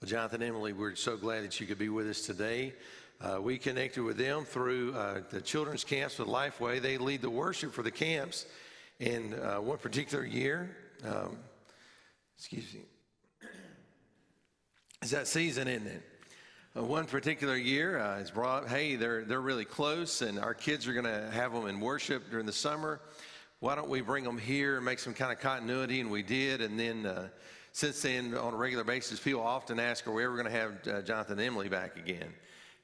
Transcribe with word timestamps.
Well, 0.00 0.08
Jonathan 0.08 0.42
Emily, 0.42 0.72
we're 0.72 0.94
so 0.94 1.18
glad 1.18 1.44
that 1.44 1.60
you 1.60 1.66
could 1.66 1.76
be 1.76 1.90
with 1.90 2.08
us 2.08 2.22
today. 2.22 2.72
Uh, 3.20 3.38
we 3.38 3.58
connected 3.58 4.02
with 4.02 4.16
them 4.16 4.46
through 4.46 4.94
uh, 4.94 5.20
the 5.28 5.42
children's 5.42 5.84
camps 5.84 6.18
with 6.18 6.26
Lifeway. 6.26 6.80
They 6.80 6.96
lead 6.96 7.20
the 7.20 7.28
worship 7.28 7.70
for 7.74 7.82
the 7.82 7.90
camps. 7.90 8.46
In 8.98 9.34
uh, 9.34 9.60
one 9.60 9.76
particular 9.76 10.24
year, 10.24 10.74
um, 11.04 11.36
excuse 12.38 12.72
me, 12.72 12.80
it's 15.02 15.10
that 15.10 15.28
season, 15.28 15.68
isn't 15.68 15.86
it? 15.86 16.02
Uh, 16.74 16.82
one 16.82 17.04
particular 17.04 17.58
year, 17.58 17.98
uh, 17.98 18.20
it's 18.20 18.30
brought, 18.30 18.70
hey, 18.70 18.96
they're, 18.96 19.26
they're 19.26 19.42
really 19.42 19.66
close, 19.66 20.22
and 20.22 20.38
our 20.38 20.54
kids 20.54 20.88
are 20.88 20.94
going 20.94 21.04
to 21.04 21.30
have 21.30 21.52
them 21.52 21.66
in 21.66 21.78
worship 21.78 22.30
during 22.30 22.46
the 22.46 22.52
summer. 22.52 23.02
Why 23.58 23.74
don't 23.74 23.90
we 23.90 24.00
bring 24.00 24.24
them 24.24 24.38
here 24.38 24.76
and 24.76 24.84
make 24.86 24.98
some 24.98 25.12
kind 25.12 25.30
of 25.30 25.40
continuity? 25.40 26.00
And 26.00 26.10
we 26.10 26.22
did, 26.22 26.62
and 26.62 26.80
then 26.80 27.04
uh, 27.04 27.28
since 27.72 28.02
then, 28.02 28.34
on 28.34 28.54
a 28.54 28.56
regular 28.56 28.84
basis, 28.84 29.20
people 29.20 29.42
often 29.42 29.78
ask, 29.78 30.06
Are 30.06 30.12
we 30.12 30.24
ever 30.24 30.34
going 30.34 30.46
to 30.46 30.52
have 30.52 30.88
uh, 30.88 31.02
Jonathan 31.02 31.38
and 31.38 31.46
Emily 31.46 31.68
back 31.68 31.96
again? 31.96 32.32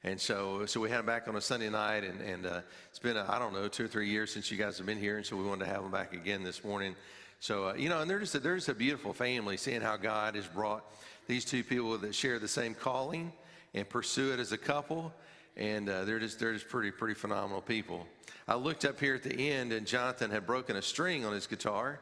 And 0.03 0.19
so, 0.19 0.65
so 0.65 0.79
we 0.79 0.89
had 0.89 0.99
them 0.99 1.05
back 1.05 1.27
on 1.27 1.35
a 1.35 1.41
Sunday 1.41 1.69
night, 1.69 2.03
and, 2.03 2.21
and 2.21 2.45
uh, 2.45 2.61
it's 2.89 2.99
been, 2.99 3.17
I 3.17 3.39
don't 3.39 3.53
know, 3.53 3.67
two 3.67 3.85
or 3.85 3.87
three 3.87 4.09
years 4.09 4.31
since 4.31 4.49
you 4.51 4.57
guys 4.57 4.77
have 4.77 4.85
been 4.85 4.99
here, 4.99 5.17
and 5.17 5.25
so 5.25 5.35
we 5.35 5.43
wanted 5.43 5.65
to 5.65 5.71
have 5.71 5.81
them 5.81 5.91
back 5.91 6.13
again 6.13 6.43
this 6.43 6.63
morning. 6.63 6.95
So, 7.39 7.69
uh, 7.69 7.73
you 7.73 7.89
know, 7.89 8.01
and 8.01 8.09
they're 8.09 8.19
just, 8.19 8.33
a, 8.35 8.39
they're 8.39 8.55
just 8.55 8.69
a 8.69 8.73
beautiful 8.73 9.11
family, 9.11 9.57
seeing 9.57 9.81
how 9.81 9.97
God 9.97 10.35
has 10.35 10.47
brought 10.47 10.89
these 11.27 11.43
two 11.43 11.63
people 11.63 11.97
that 11.97 12.15
share 12.15 12.39
the 12.39 12.47
same 12.47 12.73
calling 12.73 13.33
and 13.73 13.87
pursue 13.89 14.31
it 14.31 14.39
as 14.39 14.51
a 14.51 14.57
couple. 14.57 15.13
And 15.55 15.89
uh, 15.89 16.05
they're, 16.05 16.19
just, 16.19 16.39
they're 16.39 16.53
just 16.53 16.69
pretty, 16.69 16.91
pretty 16.91 17.15
phenomenal 17.15 17.61
people. 17.61 18.07
I 18.47 18.55
looked 18.55 18.85
up 18.85 18.99
here 18.99 19.15
at 19.15 19.23
the 19.23 19.51
end, 19.51 19.73
and 19.73 19.85
Jonathan 19.85 20.31
had 20.31 20.45
broken 20.45 20.77
a 20.77 20.81
string 20.81 21.25
on 21.25 21.33
his 21.33 21.47
guitar. 21.47 21.99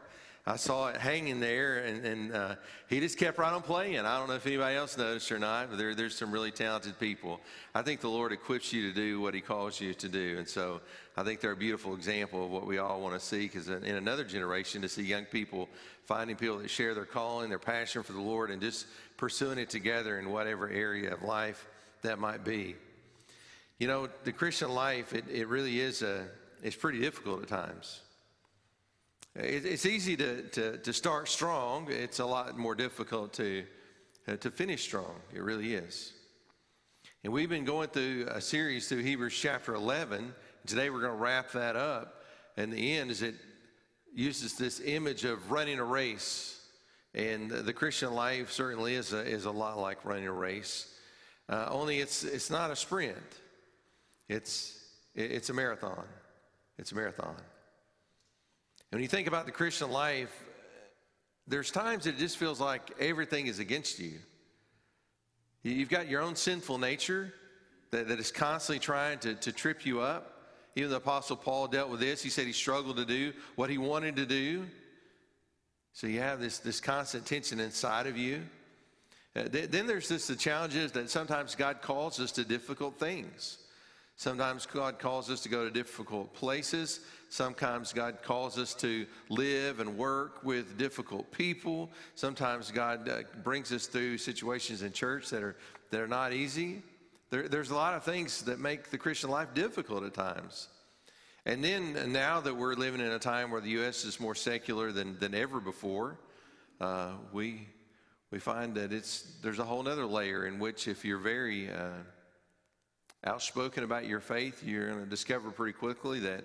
I 0.48 0.58
saw 0.58 0.90
it 0.90 0.98
hanging 0.98 1.40
there, 1.40 1.80
and, 1.80 2.06
and 2.06 2.32
uh, 2.32 2.56
he 2.88 3.00
just 3.00 3.18
kept 3.18 3.40
right 3.40 3.52
on 3.52 3.64
playing. 3.64 3.98
I 3.98 4.20
don't 4.20 4.28
know 4.28 4.36
if 4.36 4.46
anybody 4.46 4.76
else 4.76 4.96
noticed 4.96 5.32
or 5.32 5.40
not, 5.40 5.72
but 5.72 5.80
there, 5.80 5.96
there's 5.96 6.16
some 6.16 6.32
really 6.32 6.52
talented 6.52 7.00
people. 7.00 7.42
I 7.74 7.82
think 7.82 8.00
the 8.00 8.10
Lord 8.10 8.32
equips 8.32 8.72
you 8.72 8.88
to 8.88 8.94
do 8.94 9.20
what 9.20 9.34
He 9.34 9.42
calls 9.42 9.82
you 9.82 9.96
to 9.96 10.08
do. 10.08 10.36
And 10.38 10.48
so 10.48 10.82
I 11.18 11.24
think 11.24 11.40
they're 11.40 11.54
a 11.54 11.58
beautiful 11.58 11.96
example 11.96 12.46
of 12.46 12.52
what 12.52 12.68
we 12.68 12.78
all 12.78 13.02
want 13.02 13.20
to 13.20 13.20
see, 13.20 13.48
because 13.48 13.70
in 13.70 13.84
another 13.96 14.24
generation, 14.24 14.84
to 14.84 14.90
see 14.90 15.02
young 15.02 15.26
people 15.26 15.68
finding 16.06 16.36
people 16.36 16.60
that 16.60 16.70
share 16.70 16.94
their 16.94 17.06
calling, 17.06 17.50
their 17.50 17.58
passion 17.58 18.04
for 18.04 18.14
the 18.14 18.22
Lord, 18.22 18.52
and 18.52 18.62
just 18.62 18.86
pursuing 19.18 19.58
it 19.58 19.72
together 19.72 20.20
in 20.20 20.30
whatever 20.30 20.70
area 20.70 21.12
of 21.12 21.24
life 21.24 21.68
that 22.04 22.20
might 22.20 22.44
be. 22.44 22.76
You 23.80 23.88
know, 23.88 24.10
the 24.24 24.32
Christian 24.32 24.70
life, 24.70 25.12
it, 25.12 25.26
it 25.28 25.48
really 25.48 25.80
is 25.80 26.04
a, 26.04 26.28
it's 26.62 26.76
pretty 26.76 27.00
difficult 27.00 27.42
at 27.42 27.48
times. 27.48 28.02
It's 29.38 29.86
easy 29.86 30.16
to, 30.16 30.44
to, 30.44 30.78
to 30.78 30.94
start 30.94 31.28
strong. 31.28 31.92
It's 31.92 32.20
a 32.20 32.26
lot 32.26 32.58
more 32.58 32.74
difficult 32.74 33.34
to, 33.34 33.66
uh, 34.30 34.38
to 34.38 34.50
finish 34.50 34.84
strong. 34.84 35.20
It 35.34 35.42
really 35.42 35.74
is. 35.74 36.14
And 37.22 37.34
we've 37.34 37.50
been 37.50 37.66
going 37.66 37.90
through 37.90 38.28
a 38.30 38.40
series 38.40 38.88
through 38.88 39.04
Hebrews 39.04 39.38
chapter 39.38 39.76
11. 39.76 40.34
Today 40.66 40.90
we're 40.90 41.02
going 41.02 41.12
to 41.12 41.22
wrap 41.22 41.52
that 41.52 41.76
up. 41.76 42.24
And 42.56 42.72
the 42.72 42.94
end 42.94 43.12
is 43.12 43.22
it 43.22 43.36
uses 44.14 44.54
this 44.54 44.80
image 44.80 45.26
of 45.26 45.52
running 45.52 45.80
a 45.80 45.84
race. 45.84 46.62
And 47.14 47.52
the 47.52 47.74
Christian 47.74 48.14
life 48.14 48.54
certainly 48.54 48.96
is 48.96 49.12
a, 49.12 49.20
is 49.20 49.44
a 49.44 49.52
lot 49.52 49.78
like 49.78 50.06
running 50.06 50.28
a 50.28 50.32
race. 50.32 50.94
Uh, 51.50 51.68
only 51.70 52.00
it's, 52.00 52.24
it's 52.24 52.50
not 52.50 52.72
a 52.72 52.76
sprint. 52.76 53.18
It's, 54.30 54.82
it's 55.14 55.50
a 55.50 55.54
marathon. 55.54 56.06
It's 56.78 56.94
a 56.94 56.96
marathon. 56.96 57.36
When 58.96 59.02
you 59.02 59.10
think 59.10 59.28
about 59.28 59.46
the 59.46 59.52
Christian 59.52 59.92
life, 59.92 60.34
there's 61.50 61.70
times 61.70 62.06
that 62.06 62.12
it 62.12 62.18
just 62.18 62.38
feels 62.38 62.62
like 62.62 62.92
everything 62.98 63.48
is 63.48 63.60
against 63.60 64.00
you. 64.00 64.14
You've 65.64 65.90
got 65.90 66.08
your 66.08 66.22
own 66.22 66.38
sinful 66.38 66.78
nature 66.78 67.34
that, 67.92 68.08
that 68.08 68.20
is 68.20 68.32
constantly 68.32 68.80
trying 68.80 69.20
to, 69.20 69.34
to 69.36 69.52
trip 69.52 69.86
you 69.86 70.00
up. 70.00 70.40
Even 70.78 70.92
the 70.92 70.96
Apostle 70.96 71.36
Paul 71.36 71.68
dealt 71.68 71.90
with 71.90 72.00
this. 72.00 72.24
He 72.24 72.30
said 72.30 72.46
he 72.46 72.54
struggled 72.54 72.96
to 72.96 73.04
do 73.04 73.34
what 73.58 73.70
he 73.70 73.78
wanted 73.78 74.16
to 74.16 74.26
do. 74.26 74.66
So 75.92 76.08
you 76.08 76.22
have 76.22 76.40
this, 76.40 76.60
this 76.60 76.80
constant 76.80 77.26
tension 77.26 77.60
inside 77.60 78.08
of 78.08 78.18
you. 78.18 78.44
Uh, 79.36 79.44
th- 79.50 79.72
then 79.72 79.88
there's 79.88 80.08
this 80.08 80.28
the 80.28 80.38
challenges 80.38 80.94
that 80.94 81.10
sometimes 81.10 81.54
God 81.54 81.82
calls 81.82 82.22
us 82.22 82.32
to 82.32 82.46
difficult 82.46 82.98
things. 82.98 83.58
Sometimes 84.18 84.66
God 84.66 84.98
calls 84.98 85.30
us 85.30 85.42
to 85.42 85.50
go 85.50 85.66
to 85.66 85.72
difficult 85.72 86.34
places. 86.34 87.02
Sometimes 87.30 87.92
God 87.92 88.20
calls 88.24 88.58
us 88.58 88.74
to 88.76 89.06
live 89.30 89.82
and 89.82 89.98
work 89.98 90.42
with 90.42 90.78
difficult 90.78 91.30
people. 91.32 91.92
Sometimes 92.16 92.72
God 92.72 93.10
uh, 93.10 93.24
brings 93.44 93.74
us 93.74 93.88
through 93.88 94.18
situations 94.18 94.84
in 94.84 94.94
church 94.94 95.30
that 95.32 95.44
are, 95.44 95.58
that 95.92 96.00
are 96.00 96.08
not 96.08 96.32
easy. 96.32 96.82
There, 97.30 97.50
there's 97.50 97.72
a 97.72 97.76
lot 97.76 97.94
of 97.94 98.04
things 98.04 98.44
that 98.44 98.58
make 98.58 98.90
the 98.90 98.98
Christian 98.98 99.30
life 99.30 99.54
difficult 99.54 100.06
at 100.06 100.14
times. 100.14 100.70
And 101.46 101.62
then 101.62 102.14
now 102.14 102.40
that 102.40 102.56
we're 102.56 102.74
living 102.74 103.02
in 103.02 103.12
a 103.12 103.20
time 103.20 103.52
where 103.52 103.62
the 103.62 103.70
U.S. 103.72 104.06
is 104.06 104.20
more 104.20 104.34
secular 104.34 104.94
than, 104.94 105.20
than 105.20 105.36
ever 105.36 105.60
before, 105.60 106.18
uh, 106.80 107.12
we, 107.34 107.68
we 108.32 108.40
find 108.40 108.76
that 108.76 108.94
it's, 108.94 109.38
there's 109.44 109.60
a 109.60 109.66
whole 109.66 109.86
other 109.88 110.06
layer 110.06 110.48
in 110.48 110.58
which 110.58 110.88
if 110.88 111.04
you're 111.04 111.20
very 111.20 111.70
uh, 111.70 111.90
outspoken 113.26 113.84
about 113.84 114.06
your 114.06 114.20
faith, 114.20 114.64
you're 114.64 114.88
going 114.88 115.04
to 115.04 115.10
discover 115.10 115.52
pretty 115.52 115.74
quickly 115.74 116.20
that 116.20 116.44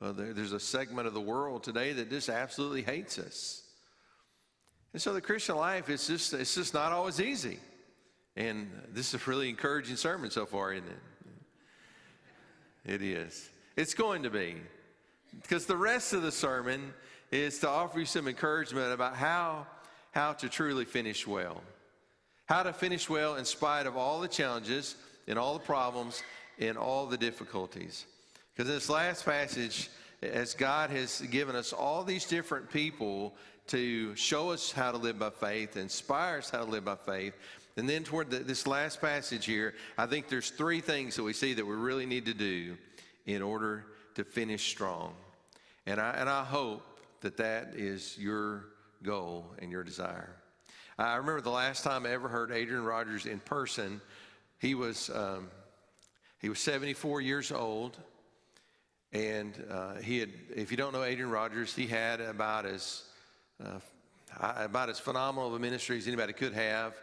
there, 0.00 0.32
there's 0.32 0.52
a 0.52 0.60
segment 0.60 1.06
of 1.06 1.14
the 1.14 1.20
world 1.20 1.62
today 1.62 1.92
that 1.92 2.10
just 2.10 2.28
absolutely 2.28 2.82
hates 2.82 3.18
us. 3.18 3.62
And 4.92 5.02
so 5.02 5.12
the 5.12 5.20
Christian 5.20 5.56
life 5.56 5.90
is 5.90 6.06
just, 6.06 6.32
it's 6.32 6.54
just 6.54 6.72
not 6.72 6.92
always 6.92 7.20
easy. 7.20 7.58
And 8.36 8.70
this 8.92 9.12
is 9.12 9.26
a 9.26 9.30
really 9.30 9.48
encouraging 9.48 9.96
sermon 9.96 10.30
so 10.30 10.46
far, 10.46 10.72
isn't 10.72 10.88
it? 10.88 12.94
It 12.94 13.02
is. 13.02 13.48
It's 13.76 13.94
going 13.94 14.22
to 14.22 14.30
be. 14.30 14.56
Because 15.42 15.66
the 15.66 15.76
rest 15.76 16.12
of 16.12 16.22
the 16.22 16.32
sermon 16.32 16.94
is 17.30 17.58
to 17.58 17.68
offer 17.68 17.98
you 17.98 18.06
some 18.06 18.28
encouragement 18.28 18.92
about 18.92 19.16
how, 19.16 19.66
how 20.12 20.32
to 20.34 20.48
truly 20.48 20.84
finish 20.84 21.26
well. 21.26 21.60
How 22.46 22.62
to 22.62 22.72
finish 22.72 23.10
well 23.10 23.36
in 23.36 23.44
spite 23.44 23.86
of 23.86 23.96
all 23.96 24.20
the 24.20 24.28
challenges 24.28 24.94
and 25.26 25.38
all 25.38 25.54
the 25.54 25.64
problems 25.64 26.22
in 26.58 26.76
all 26.76 27.06
the 27.06 27.16
difficulties. 27.16 28.06
Because 28.54 28.70
this 28.70 28.88
last 28.88 29.24
passage, 29.24 29.90
as 30.22 30.54
God 30.54 30.90
has 30.90 31.20
given 31.30 31.54
us 31.54 31.72
all 31.72 32.04
these 32.04 32.24
different 32.24 32.70
people 32.70 33.34
to 33.68 34.14
show 34.16 34.50
us 34.50 34.72
how 34.72 34.92
to 34.92 34.96
live 34.96 35.18
by 35.18 35.30
faith, 35.30 35.76
inspire 35.76 36.38
us 36.38 36.50
how 36.50 36.64
to 36.64 36.70
live 36.70 36.84
by 36.84 36.96
faith. 36.96 37.34
And 37.76 37.88
then 37.88 38.04
toward 38.04 38.30
the, 38.30 38.38
this 38.38 38.66
last 38.66 39.00
passage 39.00 39.44
here, 39.44 39.74
I 39.98 40.06
think 40.06 40.28
there's 40.28 40.50
three 40.50 40.80
things 40.80 41.16
that 41.16 41.22
we 41.22 41.32
see 41.32 41.52
that 41.54 41.66
we 41.66 41.74
really 41.74 42.06
need 42.06 42.24
to 42.26 42.34
do 42.34 42.76
in 43.26 43.42
order 43.42 43.84
to 44.14 44.24
finish 44.24 44.70
strong. 44.70 45.12
And 45.84 46.00
I, 46.00 46.10
and 46.12 46.28
I 46.28 46.44
hope 46.44 46.82
that 47.20 47.36
that 47.36 47.74
is 47.74 48.16
your 48.18 48.66
goal 49.02 49.52
and 49.58 49.70
your 49.70 49.84
desire. 49.84 50.34
I 50.98 51.16
remember 51.16 51.42
the 51.42 51.50
last 51.50 51.84
time 51.84 52.06
I 52.06 52.10
ever 52.10 52.28
heard 52.28 52.50
Adrian 52.50 52.84
Rogers 52.84 53.26
in 53.26 53.40
person. 53.40 54.00
He 54.58 54.74
was, 54.74 55.10
um, 55.10 55.48
he 56.40 56.48
was 56.48 56.58
74 56.60 57.20
years 57.20 57.52
old. 57.52 57.96
And 59.12 59.54
uh, 59.70 59.94
he 59.96 60.18
had, 60.18 60.30
if 60.54 60.70
you 60.70 60.76
don't 60.76 60.92
know 60.92 61.02
Adrian 61.02 61.30
Rogers, 61.30 61.74
he 61.74 61.86
had 61.86 62.20
about 62.20 62.66
as, 62.66 63.04
uh, 63.64 63.78
about 64.38 64.90
as 64.90 64.98
phenomenal 64.98 65.48
of 65.48 65.54
a 65.54 65.58
ministry 65.58 65.96
as 65.96 66.06
anybody 66.06 66.32
could 66.32 66.52
have. 66.52 66.94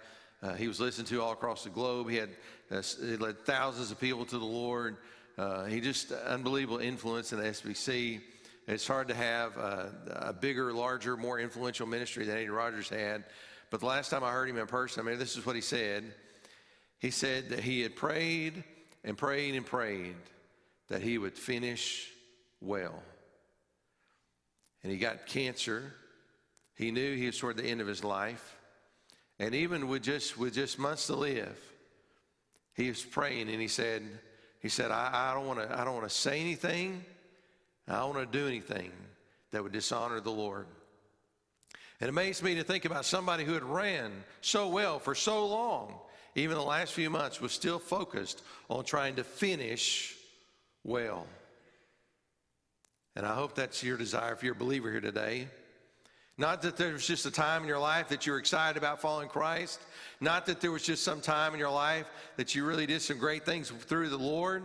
Uh, 0.41 0.53
he 0.53 0.67
was 0.67 0.79
listened 0.79 1.07
to 1.07 1.21
all 1.21 1.31
across 1.31 1.63
the 1.63 1.69
globe. 1.69 2.09
He 2.09 2.17
had 2.17 2.29
uh, 2.69 2.81
he 2.99 3.15
led 3.17 3.39
thousands 3.45 3.91
of 3.91 3.99
people 3.99 4.25
to 4.25 4.37
the 4.37 4.45
Lord. 4.45 4.97
Uh, 5.37 5.65
he 5.65 5.79
just 5.79 6.11
unbelievable 6.11 6.79
influence 6.79 7.31
in 7.31 7.39
the 7.39 7.45
SBC. 7.45 8.21
It's 8.67 8.87
hard 8.87 9.07
to 9.07 9.13
have 9.13 9.57
a, 9.57 9.91
a 10.27 10.33
bigger, 10.33 10.73
larger, 10.73 11.17
more 11.17 11.39
influential 11.39 11.87
ministry 11.87 12.25
than 12.25 12.35
Adrian 12.35 12.53
Rogers 12.53 12.89
had. 12.89 13.23
But 13.69 13.79
the 13.79 13.85
last 13.85 14.09
time 14.09 14.23
I 14.23 14.31
heard 14.31 14.49
him 14.49 14.57
in 14.57 14.67
person, 14.67 15.05
I 15.05 15.09
mean, 15.09 15.19
this 15.19 15.35
is 15.35 15.45
what 15.45 15.55
he 15.55 15.61
said. 15.61 16.13
He 17.03 17.11
said 17.11 17.49
that 17.49 17.59
he 17.59 17.81
had 17.81 17.97
prayed 17.97 18.63
and 19.03 19.17
prayed 19.17 19.55
and 19.55 19.65
prayed 19.65 20.15
that 20.87 21.01
he 21.01 21.17
would 21.17 21.37
finish 21.37 22.09
well. 22.61 23.03
And 24.81 24.89
he 24.89 24.97
got 24.97 25.25
cancer. 25.25 25.93
He 26.75 26.91
knew 26.91 27.17
he 27.17 27.25
was 27.25 27.37
toward 27.37 27.57
the 27.57 27.65
end 27.65 27.81
of 27.81 27.87
his 27.87 28.05
life. 28.05 28.55
And 29.37 29.53
even 29.53 29.89
with 29.89 30.01
just, 30.01 30.37
with 30.37 30.53
just 30.53 30.79
months 30.79 31.07
to 31.07 31.17
live, 31.17 31.59
he 32.73 32.87
was 32.87 33.03
praying 33.03 33.49
and 33.49 33.59
he 33.59 33.67
said, 33.67 34.03
he 34.61 34.69
said, 34.69 34.89
I, 34.89 35.09
I 35.11 35.33
don't 35.33 35.45
want 35.45 35.59
to 35.59 35.77
I 35.77 35.83
don't 35.83 35.95
want 35.95 36.07
to 36.07 36.15
say 36.15 36.39
anything. 36.39 37.03
I 37.85 37.97
don't 37.97 38.15
want 38.15 38.31
to 38.31 38.39
do 38.39 38.47
anything 38.47 38.93
that 39.51 39.61
would 39.61 39.73
dishonor 39.73 40.21
the 40.21 40.31
Lord. 40.31 40.67
It 41.99 42.07
amazed 42.07 42.43
me 42.43 42.55
to 42.55 42.63
think 42.63 42.85
about 42.85 43.03
somebody 43.03 43.43
who 43.43 43.55
had 43.55 43.63
ran 43.63 44.23
so 44.39 44.69
well 44.69 44.99
for 44.99 45.13
so 45.15 45.45
long, 45.45 45.95
even 46.35 46.55
the 46.57 46.63
last 46.63 46.93
few 46.93 47.09
months, 47.09 47.39
was 47.39 47.51
still 47.51 47.79
focused 47.79 48.41
on 48.69 48.83
trying 48.83 49.15
to 49.15 49.23
finish 49.23 50.15
well. 50.83 51.27
And 53.15 53.25
I 53.25 53.35
hope 53.35 53.55
that's 53.55 53.83
your 53.83 53.97
desire 53.97 54.33
if 54.33 54.43
you're 54.43 54.53
a 54.53 54.57
believer 54.57 54.91
here 54.91 55.01
today. 55.01 55.47
Not 56.37 56.63
that 56.63 56.77
there 56.77 56.93
was 56.93 57.05
just 57.05 57.27
a 57.27 57.31
time 57.31 57.61
in 57.61 57.67
your 57.67 57.79
life 57.79 58.09
that 58.09 58.25
you 58.25 58.33
were 58.33 58.39
excited 58.39 58.75
about 58.75 58.99
following 58.99 59.29
Christ. 59.29 59.79
Not 60.19 60.47
that 60.47 60.61
there 60.61 60.71
was 60.71 60.81
just 60.81 61.03
some 61.03 61.21
time 61.21 61.53
in 61.53 61.59
your 61.59 61.69
life 61.69 62.07
that 62.37 62.55
you 62.55 62.65
really 62.65 62.87
did 62.87 63.03
some 63.03 63.19
great 63.19 63.45
things 63.45 63.69
through 63.69 64.09
the 64.09 64.17
Lord. 64.17 64.63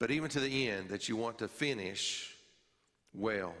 But 0.00 0.10
even 0.10 0.28
to 0.30 0.40
the 0.40 0.68
end, 0.68 0.88
that 0.88 1.08
you 1.08 1.14
want 1.14 1.38
to 1.38 1.46
finish 1.46 2.34
well. 3.14 3.54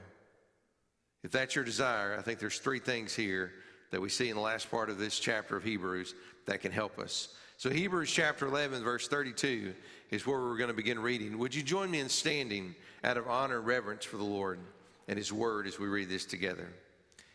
If 1.22 1.30
that's 1.30 1.54
your 1.54 1.64
desire, 1.64 2.16
I 2.18 2.22
think 2.22 2.40
there's 2.40 2.58
three 2.58 2.80
things 2.80 3.14
here 3.14 3.52
that 3.92 4.00
we 4.00 4.08
see 4.08 4.28
in 4.30 4.34
the 4.34 4.42
last 4.42 4.70
part 4.70 4.90
of 4.90 4.98
this 4.98 5.20
chapter 5.20 5.56
of 5.56 5.62
Hebrews 5.62 6.14
that 6.46 6.60
can 6.60 6.72
help 6.72 6.98
us. 6.98 7.28
So, 7.58 7.70
Hebrews 7.70 8.10
chapter 8.10 8.46
11, 8.46 8.82
verse 8.82 9.06
32 9.06 9.74
is 10.10 10.26
where 10.26 10.40
we're 10.40 10.56
going 10.56 10.68
to 10.68 10.74
begin 10.74 10.98
reading. 10.98 11.38
Would 11.38 11.54
you 11.54 11.62
join 11.62 11.90
me 11.90 12.00
in 12.00 12.08
standing 12.08 12.74
out 13.04 13.16
of 13.16 13.28
honor 13.28 13.58
and 13.58 13.66
reverence 13.66 14.04
for 14.04 14.16
the 14.16 14.24
Lord 14.24 14.58
and 15.06 15.16
His 15.16 15.32
Word 15.32 15.68
as 15.68 15.78
we 15.78 15.86
read 15.86 16.08
this 16.08 16.24
together? 16.24 16.68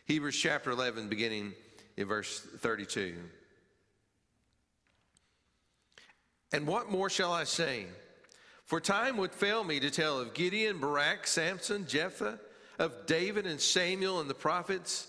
Hebrews 0.04 0.36
chapter 0.36 0.70
11, 0.70 1.08
beginning 1.08 1.54
in 1.96 2.06
verse 2.06 2.40
32. 2.40 3.14
And 6.52 6.66
what 6.66 6.90
more 6.90 7.08
shall 7.08 7.32
I 7.32 7.44
say? 7.44 7.86
For 8.64 8.80
time 8.80 9.16
would 9.16 9.32
fail 9.32 9.64
me 9.64 9.80
to 9.80 9.90
tell 9.90 10.18
of 10.18 10.34
Gideon, 10.34 10.78
Barak, 10.78 11.26
Samson, 11.26 11.86
Jephthah, 11.86 12.38
of 12.78 13.06
David 13.06 13.46
and 13.46 13.60
Samuel 13.60 14.20
and 14.20 14.28
the 14.28 14.34
prophets 14.34 15.08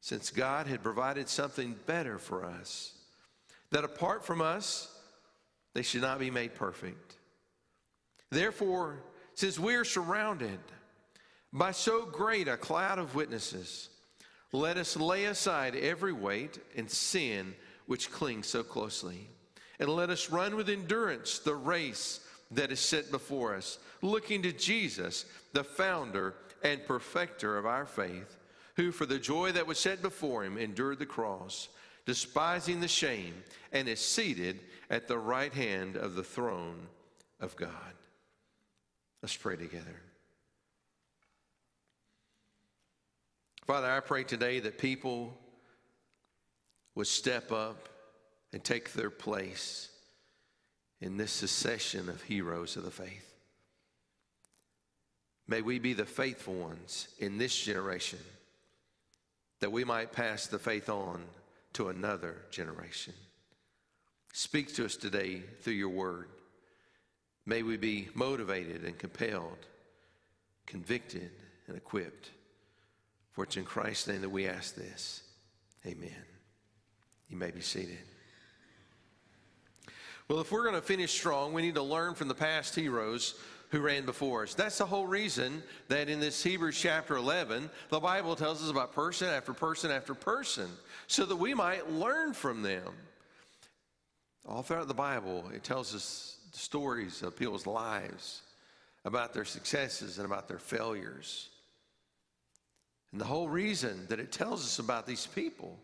since 0.00 0.30
God 0.30 0.66
had 0.66 0.82
provided 0.82 1.28
something 1.28 1.74
better 1.86 2.18
for 2.18 2.44
us, 2.44 2.92
that 3.70 3.84
apart 3.84 4.24
from 4.24 4.40
us, 4.40 4.88
they 5.74 5.82
should 5.82 6.02
not 6.02 6.18
be 6.18 6.30
made 6.30 6.54
perfect. 6.54 7.16
Therefore, 8.30 9.02
since 9.34 9.58
we 9.58 9.74
are 9.74 9.84
surrounded 9.84 10.58
by 11.52 11.72
so 11.72 12.06
great 12.06 12.48
a 12.48 12.56
cloud 12.56 12.98
of 12.98 13.14
witnesses, 13.14 13.90
let 14.52 14.76
us 14.76 14.96
lay 14.96 15.24
aside 15.24 15.74
every 15.74 16.12
weight 16.12 16.58
and 16.76 16.90
sin 16.90 17.54
which 17.86 18.10
clings 18.10 18.46
so 18.46 18.62
closely. 18.62 19.28
And 19.78 19.88
let 19.88 20.10
us 20.10 20.30
run 20.30 20.56
with 20.56 20.70
endurance 20.70 21.38
the 21.38 21.54
race 21.54 22.20
that 22.52 22.72
is 22.72 22.80
set 22.80 23.10
before 23.10 23.54
us, 23.54 23.78
looking 24.02 24.42
to 24.42 24.52
Jesus, 24.52 25.26
the 25.52 25.64
founder 25.64 26.34
and 26.62 26.84
perfecter 26.86 27.58
of 27.58 27.66
our 27.66 27.84
faith 27.84 28.36
who 28.76 28.92
for 28.92 29.06
the 29.06 29.18
joy 29.18 29.52
that 29.52 29.66
was 29.66 29.78
set 29.78 30.02
before 30.02 30.44
him 30.44 30.58
endured 30.58 30.98
the 30.98 31.06
cross, 31.06 31.68
despising 32.04 32.80
the 32.80 32.88
shame, 32.88 33.34
and 33.72 33.88
is 33.88 34.00
seated 34.00 34.60
at 34.90 35.08
the 35.08 35.18
right 35.18 35.52
hand 35.52 35.96
of 35.96 36.14
the 36.14 36.22
throne 36.22 36.86
of 37.40 37.56
God. 37.56 37.70
Let's 39.22 39.36
pray 39.36 39.56
together. 39.56 40.02
Father, 43.66 43.90
I 43.90 44.00
pray 44.00 44.22
today 44.22 44.60
that 44.60 44.78
people 44.78 45.36
would 46.94 47.08
step 47.08 47.50
up 47.50 47.88
and 48.52 48.62
take 48.62 48.92
their 48.92 49.10
place 49.10 49.88
in 51.00 51.16
this 51.16 51.32
succession 51.32 52.08
of 52.08 52.22
heroes 52.22 52.76
of 52.76 52.84
the 52.84 52.90
faith. 52.90 53.34
May 55.48 55.62
we 55.62 55.78
be 55.78 55.94
the 55.94 56.04
faithful 56.04 56.54
ones 56.54 57.08
in 57.18 57.38
this 57.38 57.56
generation 57.56 58.20
that 59.60 59.72
we 59.72 59.84
might 59.84 60.12
pass 60.12 60.46
the 60.46 60.58
faith 60.58 60.88
on 60.88 61.22
to 61.74 61.88
another 61.88 62.36
generation. 62.50 63.14
Speak 64.32 64.74
to 64.74 64.84
us 64.84 64.96
today 64.96 65.42
through 65.62 65.74
your 65.74 65.88
word. 65.88 66.28
May 67.46 67.62
we 67.62 67.76
be 67.76 68.08
motivated 68.14 68.84
and 68.84 68.98
compelled, 68.98 69.66
convicted 70.66 71.30
and 71.68 71.76
equipped. 71.76 72.30
For 73.32 73.44
it's 73.44 73.56
in 73.56 73.64
Christ's 73.64 74.08
name 74.08 74.22
that 74.22 74.30
we 74.30 74.48
ask 74.48 74.74
this. 74.74 75.22
Amen. 75.86 76.24
You 77.28 77.36
may 77.36 77.50
be 77.50 77.60
seated. 77.60 77.98
Well, 80.28 80.40
if 80.40 80.50
we're 80.50 80.64
going 80.64 80.74
to 80.74 80.82
finish 80.82 81.12
strong, 81.12 81.52
we 81.52 81.62
need 81.62 81.76
to 81.76 81.82
learn 81.82 82.14
from 82.14 82.28
the 82.28 82.34
past 82.34 82.74
heroes 82.74 83.34
who 83.76 83.82
ran 83.82 84.06
before 84.06 84.42
us. 84.42 84.54
That's 84.54 84.78
the 84.78 84.86
whole 84.86 85.06
reason 85.06 85.62
that 85.88 86.08
in 86.08 86.18
this 86.18 86.42
Hebrews 86.42 86.80
chapter 86.80 87.16
11, 87.16 87.68
the 87.90 88.00
Bible 88.00 88.34
tells 88.34 88.62
us 88.62 88.70
about 88.70 88.94
person 88.94 89.28
after 89.28 89.52
person 89.52 89.90
after 89.90 90.14
person, 90.14 90.68
so 91.08 91.26
that 91.26 91.36
we 91.36 91.52
might 91.52 91.90
learn 91.90 92.32
from 92.32 92.62
them. 92.62 92.94
All 94.46 94.62
throughout 94.62 94.88
the 94.88 94.94
Bible, 94.94 95.44
it 95.54 95.62
tells 95.62 95.94
us 95.94 96.38
stories 96.52 97.22
of 97.22 97.36
people's 97.36 97.66
lives, 97.66 98.40
about 99.04 99.34
their 99.34 99.44
successes 99.44 100.16
and 100.16 100.24
about 100.24 100.48
their 100.48 100.58
failures. 100.58 101.50
And 103.12 103.20
the 103.20 103.26
whole 103.26 103.48
reason 103.48 104.06
that 104.08 104.18
it 104.18 104.32
tells 104.32 104.64
us 104.64 104.78
about 104.78 105.06
these 105.06 105.26
people 105.26 105.78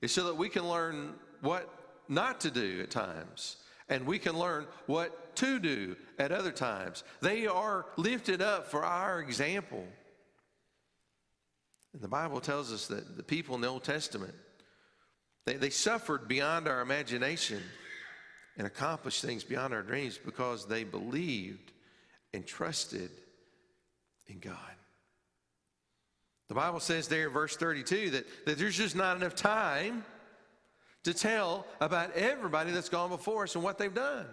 is 0.00 0.12
so 0.12 0.24
that 0.26 0.36
we 0.36 0.48
can 0.48 0.68
learn 0.68 1.14
what 1.40 1.68
not 2.08 2.40
to 2.42 2.50
do 2.50 2.80
at 2.80 2.90
times 2.90 3.56
and 3.88 4.06
we 4.06 4.18
can 4.18 4.38
learn 4.38 4.66
what 4.86 5.27
to 5.38 5.58
do 5.58 5.96
at 6.18 6.32
other 6.32 6.52
times. 6.52 7.04
They 7.20 7.46
are 7.46 7.86
lifted 7.96 8.42
up 8.42 8.66
for 8.66 8.84
our 8.84 9.20
example. 9.20 9.84
And 11.92 12.02
the 12.02 12.08
Bible 12.08 12.40
tells 12.40 12.72
us 12.72 12.86
that 12.88 13.16
the 13.16 13.22
people 13.22 13.54
in 13.54 13.60
the 13.60 13.68
Old 13.68 13.84
Testament, 13.84 14.34
they, 15.46 15.54
they 15.54 15.70
suffered 15.70 16.28
beyond 16.28 16.68
our 16.68 16.80
imagination 16.80 17.62
and 18.56 18.66
accomplished 18.66 19.22
things 19.22 19.44
beyond 19.44 19.72
our 19.72 19.82
dreams 19.82 20.18
because 20.22 20.66
they 20.66 20.84
believed 20.84 21.72
and 22.34 22.46
trusted 22.46 23.10
in 24.26 24.38
God. 24.40 24.56
The 26.48 26.54
Bible 26.54 26.80
says 26.80 27.08
there 27.08 27.28
in 27.28 27.32
verse 27.32 27.56
32 27.56 28.10
that, 28.10 28.26
that 28.46 28.58
there's 28.58 28.76
just 28.76 28.96
not 28.96 29.16
enough 29.16 29.34
time 29.34 30.04
to 31.04 31.14
tell 31.14 31.66
about 31.80 32.12
everybody 32.12 32.72
that's 32.72 32.88
gone 32.88 33.10
before 33.10 33.44
us 33.44 33.54
and 33.54 33.62
what 33.62 33.78
they've 33.78 33.94
done. 33.94 34.26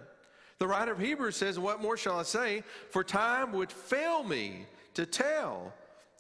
The 0.60 0.68
writer 0.68 0.94
of 0.94 1.00
Hebrews 1.00 1.36
says, 1.36 1.60
What 1.60 1.82
more 1.82 1.98
shall 1.98 2.20
I 2.20 2.24
say? 2.24 2.64
For 2.90 3.04
time 3.04 3.52
would 3.54 3.72
fail 3.72 4.24
me 4.24 4.66
to 4.94 5.06
tell. 5.06 5.74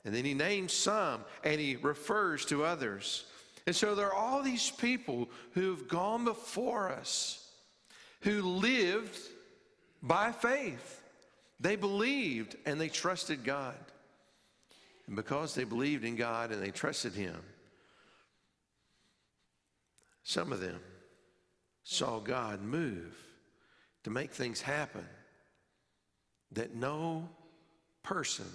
And 0.03 0.13
then 0.13 0.25
he 0.25 0.33
names 0.33 0.73
some 0.73 1.21
and 1.43 1.59
he 1.59 1.77
refers 1.77 2.45
to 2.45 2.63
others. 2.63 3.25
And 3.65 3.75
so 3.75 3.95
there 3.95 4.07
are 4.07 4.13
all 4.13 4.43
these 4.43 4.69
people 4.69 5.29
who've 5.53 5.87
gone 5.87 6.25
before 6.25 6.91
us 6.91 7.49
who 8.21 8.41
lived 8.41 9.17
by 10.03 10.31
faith. 10.31 11.01
They 11.59 11.75
believed 11.75 12.55
and 12.65 12.79
they 12.79 12.89
trusted 12.89 13.43
God. 13.43 13.75
And 15.07 15.15
because 15.15 15.55
they 15.55 15.63
believed 15.63 16.03
in 16.03 16.15
God 16.15 16.51
and 16.51 16.61
they 16.61 16.71
trusted 16.71 17.13
Him, 17.13 17.37
some 20.23 20.51
of 20.51 20.59
them 20.59 20.79
saw 21.83 22.19
God 22.19 22.61
move 22.61 23.15
to 24.05 24.11
make 24.11 24.31
things 24.31 24.61
happen 24.61 25.03
that 26.51 26.75
no 26.75 27.27
person 28.03 28.45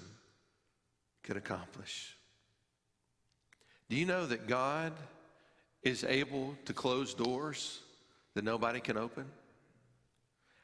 could 1.24 1.36
accomplish. 1.36 2.16
Do 3.88 3.96
you 3.96 4.06
know 4.06 4.26
that 4.26 4.46
God 4.46 4.92
is 5.82 6.04
able 6.04 6.54
to 6.66 6.72
close 6.72 7.14
doors 7.14 7.80
that 8.34 8.44
nobody 8.44 8.78
can 8.78 8.96
open? 8.96 9.24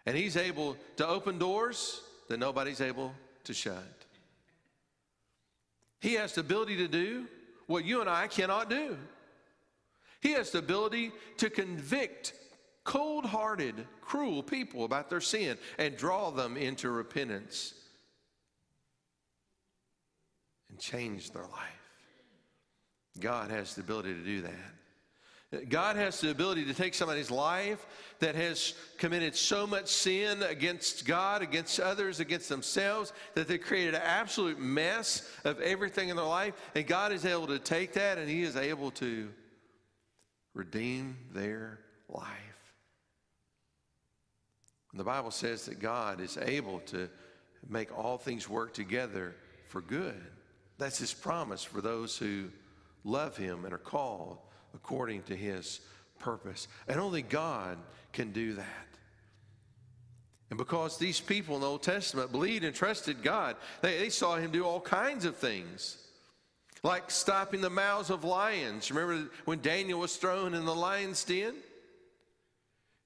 And 0.06 0.16
He's 0.16 0.36
able 0.36 0.76
to 0.98 1.08
open 1.08 1.36
doors 1.36 2.00
that 2.28 2.38
nobody's 2.38 2.80
able 2.80 3.12
to 3.42 3.54
shut. 3.54 4.04
He 6.00 6.12
has 6.12 6.34
the 6.34 6.42
ability 6.42 6.76
to 6.76 6.86
do 6.86 7.26
what 7.66 7.84
you 7.84 8.02
and 8.02 8.08
I 8.08 8.28
cannot 8.28 8.70
do. 8.70 8.96
He 10.20 10.30
has 10.34 10.52
the 10.52 10.60
ability 10.60 11.10
to 11.38 11.50
convict 11.50 12.34
cold 12.86 13.26
hearted, 13.26 13.74
cruel 14.00 14.42
people 14.42 14.84
about 14.84 15.10
their 15.10 15.20
sin 15.20 15.58
and 15.76 15.96
draw 15.96 16.30
them 16.30 16.56
into 16.56 16.88
repentance 16.88 17.74
and 20.70 20.78
change 20.78 21.32
their 21.32 21.42
life. 21.42 21.50
God 23.20 23.50
has 23.50 23.74
the 23.74 23.82
ability 23.82 24.14
to 24.14 24.24
do 24.24 24.42
that. 24.42 25.68
God 25.68 25.96
has 25.96 26.20
the 26.20 26.30
ability 26.30 26.64
to 26.66 26.74
take 26.74 26.94
somebody's 26.94 27.30
life 27.30 27.86
that 28.18 28.34
has 28.34 28.74
committed 28.98 29.34
so 29.34 29.66
much 29.66 29.88
sin 29.88 30.42
against 30.42 31.06
God, 31.06 31.42
against 31.42 31.80
others, 31.80 32.20
against 32.20 32.48
themselves, 32.48 33.12
that 33.34 33.48
they 33.48 33.58
created 33.58 33.94
an 33.94 34.02
absolute 34.04 34.58
mess 34.58 35.28
of 35.44 35.60
everything 35.60 36.08
in 36.08 36.16
their 36.16 36.24
life. 36.24 36.54
And 36.74 36.86
God 36.86 37.12
is 37.12 37.24
able 37.24 37.46
to 37.48 37.58
take 37.58 37.94
that 37.94 38.18
and 38.18 38.28
He 38.28 38.42
is 38.42 38.56
able 38.56 38.90
to 38.92 39.28
redeem 40.54 41.16
their 41.32 41.80
life. 42.08 42.45
The 44.96 45.04
Bible 45.04 45.30
says 45.30 45.66
that 45.66 45.78
God 45.78 46.20
is 46.20 46.36
able 46.36 46.80
to 46.86 47.08
make 47.68 47.96
all 47.96 48.18
things 48.18 48.48
work 48.48 48.74
together 48.74 49.34
for 49.68 49.80
good. 49.80 50.20
That's 50.78 50.98
His 50.98 51.12
promise 51.12 51.64
for 51.64 51.80
those 51.80 52.16
who 52.16 52.48
love 53.04 53.36
Him 53.36 53.64
and 53.64 53.74
are 53.74 53.78
called 53.78 54.38
according 54.74 55.22
to 55.24 55.36
His 55.36 55.80
purpose. 56.18 56.68
And 56.88 57.00
only 57.00 57.22
God 57.22 57.78
can 58.12 58.32
do 58.32 58.54
that. 58.54 58.86
And 60.50 60.58
because 60.58 60.96
these 60.96 61.20
people 61.20 61.56
in 61.56 61.60
the 61.60 61.66
Old 61.66 61.82
Testament 61.82 62.30
believed 62.30 62.64
and 62.64 62.74
trusted 62.74 63.22
God, 63.22 63.56
they, 63.82 63.98
they 63.98 64.10
saw 64.10 64.36
Him 64.36 64.52
do 64.52 64.64
all 64.64 64.80
kinds 64.80 65.24
of 65.24 65.36
things. 65.36 65.98
Like 66.82 67.10
stopping 67.10 67.62
the 67.62 67.70
mouths 67.70 68.10
of 68.10 68.22
lions. 68.22 68.90
Remember 68.92 69.28
when 69.44 69.60
Daniel 69.60 69.98
was 69.98 70.16
thrown 70.16 70.54
in 70.54 70.64
the 70.64 70.74
lion's 70.74 71.24
den? 71.24 71.54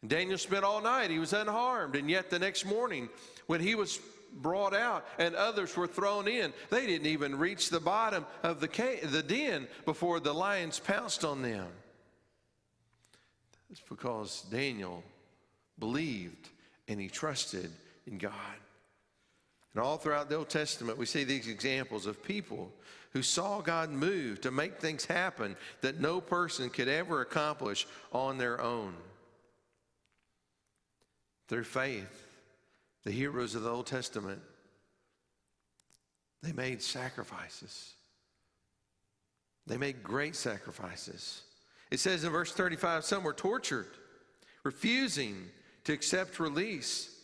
Daniel 0.07 0.38
spent 0.38 0.64
all 0.64 0.80
night, 0.80 1.11
he 1.11 1.19
was 1.19 1.33
unharmed. 1.33 1.95
And 1.95 2.09
yet 2.09 2.30
the 2.30 2.38
next 2.38 2.64
morning, 2.64 3.09
when 3.47 3.61
he 3.61 3.75
was 3.75 4.00
brought 4.35 4.75
out 4.75 5.07
and 5.19 5.35
others 5.35 5.76
were 5.76 5.87
thrown 5.87 6.28
in. 6.28 6.52
They 6.71 6.87
didn't 6.87 7.07
even 7.07 7.38
reach 7.38 7.71
the 7.71 7.80
bottom 7.80 8.26
of 8.42 8.61
the, 8.61 8.69
cave, 8.69 9.11
the 9.11 9.23
den 9.23 9.66
before 9.85 10.21
the 10.21 10.33
lions 10.33 10.78
pounced 10.78 11.25
on 11.25 11.42
them. 11.42 11.66
It's 13.71 13.83
because 13.88 14.42
Daniel 14.50 15.04
believed 15.78 16.49
and 16.88 17.00
he 17.00 17.09
trusted 17.09 17.71
in 18.07 18.19
God. 18.19 18.33
And 19.75 19.83
all 19.83 19.99
throughout 19.99 20.28
the 20.28 20.37
Old 20.37 20.49
Testament, 20.49 20.99
we 20.99 21.07
see 21.07 21.23
these 21.23 21.47
examples 21.47 22.07
of 22.07 22.23
people 22.25 22.73
who 23.12 23.23
saw 23.23 23.61
God 23.61 23.90
move 23.90 24.40
to 24.40 24.50
make 24.50 24.78
things 24.78 25.04
happen 25.04 25.57
that 25.80 26.00
no 26.00 26.21
person 26.21 26.71
could 26.71 26.88
ever 26.88 27.21
accomplish 27.21 27.87
on 28.12 28.38
their 28.38 28.61
own. 28.61 28.95
Through 31.50 31.64
faith, 31.64 32.28
the 33.02 33.11
heroes 33.11 33.57
of 33.57 33.64
the 33.64 33.71
Old 33.71 33.87
Testament, 33.87 34.40
they 36.45 36.52
made 36.52 36.80
sacrifices. 36.80 37.95
They 39.66 39.76
made 39.76 40.04
great 40.04 40.37
sacrifices. 40.37 41.42
It 41.90 41.99
says 41.99 42.23
in 42.23 42.30
verse 42.30 42.52
35 42.52 43.04
some 43.04 43.25
were 43.25 43.33
tortured, 43.33 43.88
refusing 44.62 45.47
to 45.83 45.92
accept 45.92 46.38
release. 46.38 47.16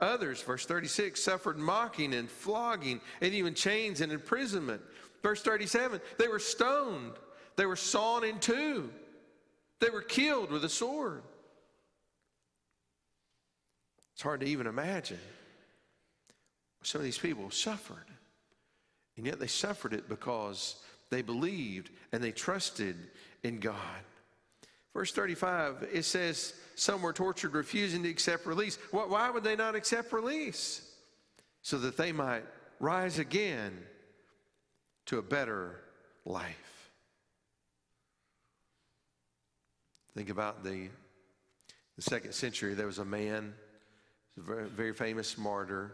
Others, 0.00 0.42
verse 0.42 0.66
36, 0.66 1.22
suffered 1.22 1.58
mocking 1.58 2.14
and 2.14 2.28
flogging 2.28 3.00
and 3.20 3.32
even 3.32 3.54
chains 3.54 4.00
and 4.00 4.10
imprisonment. 4.10 4.82
Verse 5.22 5.42
37, 5.42 6.00
they 6.18 6.26
were 6.26 6.40
stoned, 6.40 7.12
they 7.54 7.66
were 7.66 7.76
sawn 7.76 8.24
in 8.24 8.40
two, 8.40 8.90
they 9.78 9.90
were 9.90 10.02
killed 10.02 10.50
with 10.50 10.64
a 10.64 10.68
sword. 10.68 11.22
It's 14.22 14.24
hard 14.28 14.42
to 14.42 14.46
even 14.46 14.68
imagine. 14.68 15.18
Some 16.84 17.00
of 17.00 17.04
these 17.04 17.18
people 17.18 17.50
suffered. 17.50 18.06
And 19.16 19.26
yet 19.26 19.40
they 19.40 19.48
suffered 19.48 19.92
it 19.92 20.08
because 20.08 20.76
they 21.10 21.22
believed 21.22 21.90
and 22.12 22.22
they 22.22 22.30
trusted 22.30 22.94
in 23.42 23.58
God. 23.58 23.74
Verse 24.94 25.10
35, 25.10 25.88
it 25.92 26.04
says, 26.04 26.54
Some 26.76 27.02
were 27.02 27.12
tortured, 27.12 27.54
refusing 27.54 28.04
to 28.04 28.08
accept 28.08 28.46
release. 28.46 28.76
Why 28.92 29.28
would 29.28 29.42
they 29.42 29.56
not 29.56 29.74
accept 29.74 30.12
release? 30.12 30.88
So 31.62 31.78
that 31.78 31.96
they 31.96 32.12
might 32.12 32.44
rise 32.78 33.18
again 33.18 33.76
to 35.06 35.18
a 35.18 35.22
better 35.22 35.80
life. 36.24 36.92
Think 40.14 40.30
about 40.30 40.62
the, 40.62 40.90
the 41.96 42.02
second 42.02 42.34
century. 42.34 42.74
There 42.74 42.86
was 42.86 43.00
a 43.00 43.04
man 43.04 43.54
A 44.38 44.40
very, 44.40 44.68
very 44.68 44.92
famous 44.94 45.36
martyr. 45.36 45.92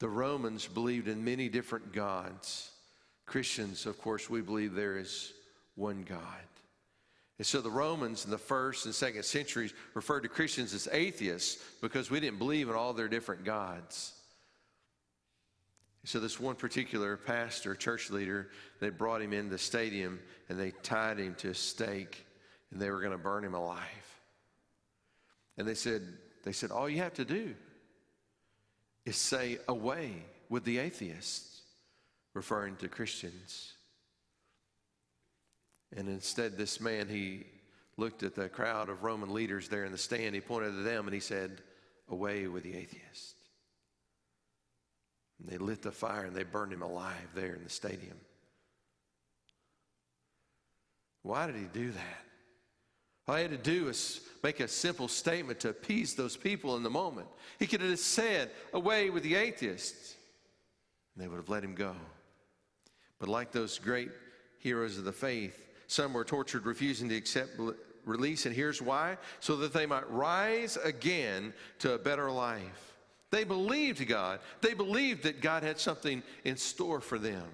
The 0.00 0.08
Romans 0.08 0.66
believed 0.66 1.08
in 1.08 1.24
many 1.24 1.48
different 1.48 1.92
gods. 1.92 2.70
Christians, 3.26 3.86
of 3.86 3.98
course, 4.00 4.28
we 4.28 4.40
believe 4.40 4.74
there 4.74 4.98
is 4.98 5.32
one 5.76 6.02
God. 6.02 6.20
And 7.38 7.46
so 7.46 7.60
the 7.60 7.70
Romans 7.70 8.24
in 8.24 8.30
the 8.30 8.38
first 8.38 8.86
and 8.86 8.94
second 8.94 9.24
centuries 9.24 9.74
referred 9.94 10.20
to 10.20 10.28
Christians 10.28 10.72
as 10.72 10.88
atheists 10.92 11.62
because 11.80 12.10
we 12.10 12.20
didn't 12.20 12.38
believe 12.38 12.68
in 12.68 12.74
all 12.74 12.92
their 12.92 13.08
different 13.08 13.44
gods. 13.44 14.12
So 16.04 16.20
this 16.20 16.38
one 16.38 16.54
particular 16.54 17.16
pastor, 17.16 17.74
church 17.74 18.10
leader, 18.10 18.50
they 18.78 18.90
brought 18.90 19.22
him 19.22 19.32
in 19.32 19.48
the 19.48 19.58
stadium 19.58 20.20
and 20.48 20.60
they 20.60 20.70
tied 20.82 21.18
him 21.18 21.34
to 21.36 21.50
a 21.50 21.54
stake 21.54 22.26
and 22.70 22.80
they 22.80 22.90
were 22.90 23.00
going 23.00 23.12
to 23.12 23.18
burn 23.18 23.42
him 23.42 23.54
alive. 23.54 23.80
And 25.56 25.66
they 25.66 25.74
said, 25.74 26.02
they 26.44 26.52
said, 26.52 26.70
All 26.70 26.88
you 26.88 26.98
have 26.98 27.14
to 27.14 27.24
do 27.24 27.54
is 29.04 29.16
say, 29.16 29.58
Away 29.66 30.24
with 30.48 30.64
the 30.64 30.78
atheists, 30.78 31.62
referring 32.34 32.76
to 32.76 32.88
Christians. 32.88 33.72
And 35.96 36.08
instead, 36.08 36.56
this 36.56 36.80
man, 36.80 37.08
he 37.08 37.46
looked 37.96 38.22
at 38.22 38.34
the 38.34 38.48
crowd 38.48 38.88
of 38.88 39.04
Roman 39.04 39.32
leaders 39.32 39.68
there 39.68 39.84
in 39.84 39.92
the 39.92 39.98
stand. 39.98 40.34
He 40.34 40.40
pointed 40.40 40.72
to 40.72 40.82
them 40.82 41.06
and 41.06 41.14
he 41.14 41.20
said, 41.20 41.62
Away 42.08 42.46
with 42.46 42.62
the 42.62 42.76
atheists. 42.76 43.34
And 45.40 45.48
they 45.48 45.58
lit 45.58 45.82
the 45.82 45.92
fire 45.92 46.24
and 46.24 46.36
they 46.36 46.42
burned 46.42 46.72
him 46.72 46.82
alive 46.82 47.28
there 47.34 47.54
in 47.54 47.64
the 47.64 47.70
stadium. 47.70 48.16
Why 51.22 51.46
did 51.46 51.56
he 51.56 51.66
do 51.72 51.90
that? 51.90 52.23
All 53.26 53.36
he 53.36 53.42
had 53.42 53.50
to 53.52 53.56
do 53.56 53.86
was 53.86 54.20
make 54.42 54.60
a 54.60 54.68
simple 54.68 55.08
statement 55.08 55.60
to 55.60 55.70
appease 55.70 56.14
those 56.14 56.36
people 56.36 56.76
in 56.76 56.82
the 56.82 56.90
moment. 56.90 57.26
He 57.58 57.66
could 57.66 57.80
have 57.80 57.90
just 57.90 58.08
said, 58.08 58.50
Away 58.72 59.10
with 59.10 59.22
the 59.22 59.36
atheists. 59.36 60.14
And 61.14 61.24
they 61.24 61.28
would 61.28 61.36
have 61.36 61.48
let 61.48 61.64
him 61.64 61.74
go. 61.74 61.94
But 63.18 63.28
like 63.28 63.52
those 63.52 63.78
great 63.78 64.10
heroes 64.58 64.98
of 64.98 65.04
the 65.04 65.12
faith, 65.12 65.68
some 65.86 66.12
were 66.12 66.24
tortured, 66.24 66.66
refusing 66.66 67.08
to 67.08 67.16
accept 67.16 67.58
release. 68.04 68.46
And 68.46 68.54
here's 68.54 68.82
why 68.82 69.16
so 69.40 69.56
that 69.56 69.72
they 69.72 69.86
might 69.86 70.10
rise 70.10 70.76
again 70.76 71.54
to 71.78 71.92
a 71.92 71.98
better 71.98 72.30
life. 72.30 72.94
They 73.30 73.44
believed 73.44 74.06
God, 74.06 74.40
they 74.60 74.74
believed 74.74 75.22
that 75.24 75.40
God 75.40 75.62
had 75.62 75.80
something 75.80 76.22
in 76.44 76.56
store 76.56 77.00
for 77.00 77.18
them. 77.18 77.46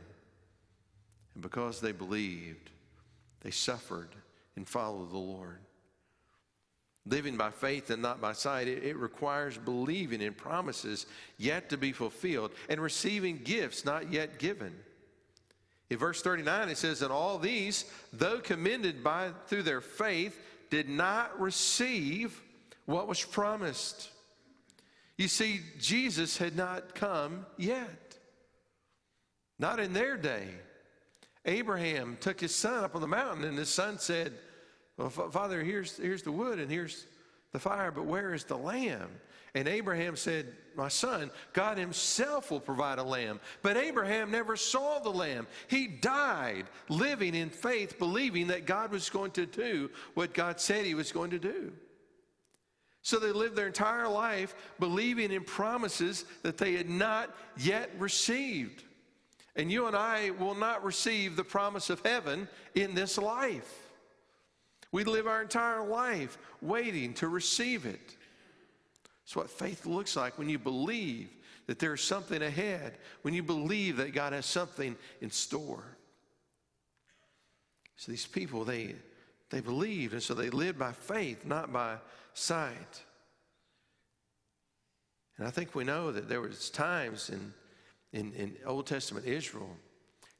And 1.34 1.42
because 1.42 1.80
they 1.80 1.92
believed, 1.92 2.70
they 3.40 3.50
suffered 3.50 4.10
and 4.56 4.68
follow 4.68 5.04
the 5.06 5.18
Lord. 5.18 5.58
Living 7.06 7.36
by 7.36 7.50
faith 7.50 7.90
and 7.90 8.02
not 8.02 8.20
by 8.20 8.32
sight, 8.32 8.68
it, 8.68 8.84
it, 8.84 8.96
requires 8.96 9.56
believing 9.56 10.20
in 10.20 10.34
promises 10.34 11.06
yet 11.38 11.70
to 11.70 11.78
be 11.78 11.92
fulfilled 11.92 12.52
and 12.68 12.80
receiving 12.80 13.38
gifts 13.42 13.84
not 13.84 14.12
yet 14.12 14.38
given. 14.38 14.74
In 15.88 15.98
verse 15.98 16.22
39, 16.22 16.68
it 16.68 16.76
says, 16.76 17.02
And 17.02 17.10
all 17.10 17.38
these, 17.38 17.84
though 18.12 18.38
commended 18.38 19.02
by 19.02 19.30
through 19.46 19.64
their 19.64 19.80
faith, 19.80 20.38
did 20.68 20.88
not 20.88 21.40
receive 21.40 22.40
what 22.86 23.08
was 23.08 23.24
promised. 23.24 24.10
You 25.16 25.28
see, 25.28 25.60
Jesus 25.78 26.38
had 26.38 26.56
not 26.56 26.94
come 26.94 27.44
yet. 27.56 28.16
Not 29.58 29.80
in 29.80 29.92
their 29.92 30.16
day. 30.16 30.48
Abraham 31.44 32.18
took 32.20 32.40
his 32.40 32.54
son 32.54 32.84
up 32.84 32.94
on 32.94 33.00
the 33.00 33.06
mountain, 33.06 33.44
and 33.44 33.56
his 33.56 33.70
son 33.70 33.98
said, 33.98 34.32
Well, 34.96 35.10
Father, 35.10 35.62
here's, 35.62 35.96
here's 35.96 36.22
the 36.22 36.32
wood 36.32 36.58
and 36.58 36.70
here's 36.70 37.06
the 37.52 37.58
fire, 37.58 37.90
but 37.90 38.04
where 38.04 38.34
is 38.34 38.44
the 38.44 38.56
lamb? 38.56 39.10
And 39.54 39.66
Abraham 39.66 40.16
said, 40.16 40.46
My 40.76 40.88
son, 40.88 41.30
God 41.52 41.76
himself 41.76 42.50
will 42.50 42.60
provide 42.60 42.98
a 42.98 43.02
lamb. 43.02 43.40
But 43.62 43.76
Abraham 43.76 44.30
never 44.30 44.56
saw 44.56 45.00
the 45.00 45.10
lamb. 45.10 45.46
He 45.66 45.88
died 45.88 46.66
living 46.88 47.34
in 47.34 47.50
faith, 47.50 47.98
believing 47.98 48.48
that 48.48 48.66
God 48.66 48.92
was 48.92 49.10
going 49.10 49.32
to 49.32 49.46
do 49.46 49.90
what 50.14 50.34
God 50.34 50.60
said 50.60 50.84
he 50.84 50.94
was 50.94 51.10
going 51.10 51.30
to 51.30 51.38
do. 51.38 51.72
So 53.02 53.18
they 53.18 53.32
lived 53.32 53.56
their 53.56 53.66
entire 53.66 54.08
life 54.08 54.54
believing 54.78 55.32
in 55.32 55.42
promises 55.42 56.26
that 56.42 56.58
they 56.58 56.74
had 56.74 56.88
not 56.88 57.34
yet 57.56 57.90
received. 57.98 58.84
And 59.56 59.70
you 59.70 59.86
and 59.86 59.96
I 59.96 60.30
will 60.30 60.54
not 60.54 60.84
receive 60.84 61.36
the 61.36 61.44
promise 61.44 61.90
of 61.90 62.00
heaven 62.04 62.48
in 62.74 62.94
this 62.94 63.18
life. 63.18 63.88
We 64.92 65.04
live 65.04 65.26
our 65.26 65.42
entire 65.42 65.86
life 65.86 66.38
waiting 66.60 67.14
to 67.14 67.28
receive 67.28 67.86
it. 67.86 68.16
It's 69.24 69.36
what 69.36 69.50
faith 69.50 69.86
looks 69.86 70.16
like 70.16 70.38
when 70.38 70.48
you 70.48 70.58
believe 70.58 71.28
that 71.66 71.78
there's 71.78 72.02
something 72.02 72.42
ahead, 72.42 72.98
when 73.22 73.32
you 73.32 73.44
believe 73.44 73.98
that 73.98 74.12
God 74.12 74.32
has 74.32 74.46
something 74.46 74.96
in 75.20 75.30
store. 75.30 75.84
So 77.96 78.10
these 78.10 78.26
people, 78.26 78.64
they, 78.64 78.96
they 79.50 79.60
believed, 79.60 80.14
and 80.14 80.22
so 80.22 80.34
they 80.34 80.50
lived 80.50 80.78
by 80.78 80.92
faith, 80.92 81.44
not 81.44 81.72
by 81.72 81.98
sight. 82.34 83.02
And 85.36 85.46
I 85.46 85.50
think 85.50 85.74
we 85.74 85.84
know 85.84 86.10
that 86.10 86.28
there 86.28 86.40
was 86.40 86.70
times 86.70 87.30
in, 87.30 87.54
in, 88.12 88.32
in 88.32 88.56
Old 88.66 88.86
Testament 88.86 89.26
Israel, 89.26 89.76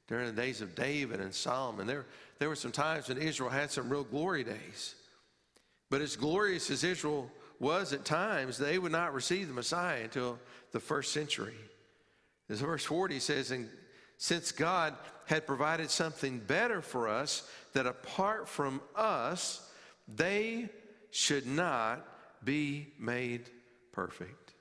during 0.09 0.27
the 0.27 0.43
days 0.43 0.61
of 0.61 0.75
David 0.75 1.21
and 1.21 1.33
Solomon, 1.33 1.87
there, 1.87 2.07
there 2.39 2.49
were 2.49 2.57
some 2.57 2.73
times 2.73 3.09
when 3.09 3.19
Israel 3.19 3.51
had 3.51 3.71
some 3.71 3.89
real 3.89 4.05
glory 4.05 4.43
days. 4.43 4.97
But 5.89 6.01
as 6.01 6.17
glorious 6.17 6.71
as 6.71 6.83
Israel 6.83 7.31
was 7.61 7.93
at 7.93 8.05
times, 8.05 8.59
they 8.59 8.79
would 8.79 8.93
not 8.93 9.15
receive 9.15 9.47
the 9.49 9.55
Messiah 9.55 10.03
until 10.03 10.39
the 10.73 10.81
first 10.81 11.13
century. 11.13 11.55
As 12.49 12.61
verse 12.61 12.85
40 12.85 13.21
says, 13.21 13.51
and 13.51 13.69
since 14.17 14.51
God 14.51 14.95
had 15.27 15.47
provided 15.47 15.91
something 15.91 16.41
better 16.41 16.83
for 16.83 17.09
us, 17.09 17.49
that 17.73 17.87
apart 17.87 18.49
from 18.49 18.81
us, 18.97 19.71
they 20.09 20.69
should 21.11 21.47
not 21.47 22.05
be 22.45 22.89
made 22.99 23.49
perfect. 23.93 24.55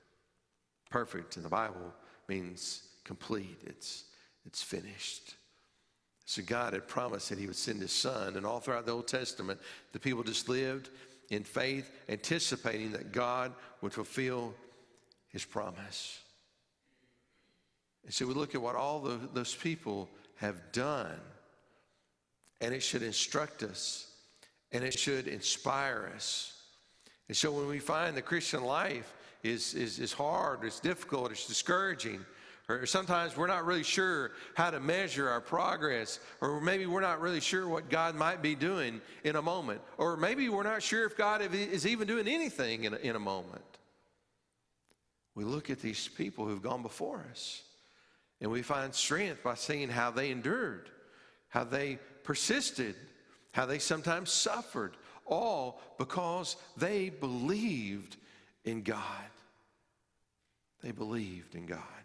Perfect 0.90 1.36
in 1.36 1.42
the 1.42 1.48
Bible 1.48 1.92
means 2.28 2.82
complete, 3.10 3.60
it's, 3.66 4.04
it's 4.46 4.62
finished. 4.62 5.34
So 6.26 6.42
God 6.42 6.74
had 6.74 6.86
promised 6.86 7.28
that 7.30 7.40
He 7.40 7.48
would 7.48 7.56
send 7.56 7.80
His 7.80 7.90
Son, 7.90 8.36
and 8.36 8.46
all 8.46 8.60
throughout 8.60 8.86
the 8.86 8.92
Old 8.92 9.08
Testament, 9.08 9.58
the 9.92 9.98
people 9.98 10.22
just 10.22 10.48
lived 10.48 10.90
in 11.30 11.42
faith, 11.42 11.90
anticipating 12.08 12.92
that 12.92 13.10
God 13.10 13.52
would 13.80 13.92
fulfill 13.92 14.54
His 15.26 15.44
promise. 15.44 16.20
And 18.04 18.14
so 18.14 18.28
we 18.28 18.34
look 18.34 18.54
at 18.54 18.62
what 18.62 18.76
all 18.76 19.00
the, 19.00 19.18
those 19.34 19.56
people 19.56 20.08
have 20.36 20.70
done, 20.70 21.18
and 22.60 22.72
it 22.72 22.80
should 22.80 23.02
instruct 23.02 23.64
us, 23.64 24.06
and 24.70 24.84
it 24.84 24.96
should 24.96 25.26
inspire 25.26 26.12
us. 26.14 26.62
And 27.26 27.36
so 27.36 27.50
when 27.50 27.66
we 27.66 27.80
find 27.80 28.16
the 28.16 28.22
Christian 28.22 28.62
life 28.62 29.12
is, 29.42 29.74
is, 29.74 29.98
is 29.98 30.12
hard, 30.12 30.62
it's 30.62 30.78
difficult, 30.78 31.32
it's 31.32 31.48
discouraging, 31.48 32.24
or 32.70 32.86
sometimes 32.86 33.36
we're 33.36 33.46
not 33.46 33.64
really 33.64 33.82
sure 33.82 34.32
how 34.54 34.70
to 34.70 34.80
measure 34.80 35.28
our 35.28 35.40
progress, 35.40 36.20
or 36.40 36.60
maybe 36.60 36.86
we're 36.86 37.00
not 37.00 37.20
really 37.20 37.40
sure 37.40 37.68
what 37.68 37.90
God 37.90 38.14
might 38.14 38.42
be 38.42 38.54
doing 38.54 39.00
in 39.24 39.36
a 39.36 39.42
moment, 39.42 39.80
or 39.98 40.16
maybe 40.16 40.48
we're 40.48 40.62
not 40.62 40.82
sure 40.82 41.04
if 41.04 41.16
God 41.16 41.42
is 41.52 41.86
even 41.86 42.06
doing 42.06 42.28
anything 42.28 42.84
in 42.84 42.94
a, 42.94 42.96
in 42.98 43.16
a 43.16 43.20
moment. 43.20 43.64
We 45.34 45.44
look 45.44 45.70
at 45.70 45.80
these 45.80 46.08
people 46.08 46.46
who've 46.46 46.62
gone 46.62 46.82
before 46.82 47.26
us, 47.30 47.62
and 48.40 48.50
we 48.50 48.62
find 48.62 48.94
strength 48.94 49.42
by 49.42 49.54
seeing 49.54 49.88
how 49.88 50.10
they 50.10 50.30
endured, 50.30 50.88
how 51.48 51.64
they 51.64 51.98
persisted, 52.24 52.94
how 53.52 53.66
they 53.66 53.78
sometimes 53.78 54.30
suffered, 54.30 54.96
all 55.26 55.80
because 55.98 56.56
they 56.76 57.08
believed 57.08 58.16
in 58.64 58.82
God. 58.82 59.02
They 60.82 60.92
believed 60.92 61.54
in 61.54 61.66
God. 61.66 61.99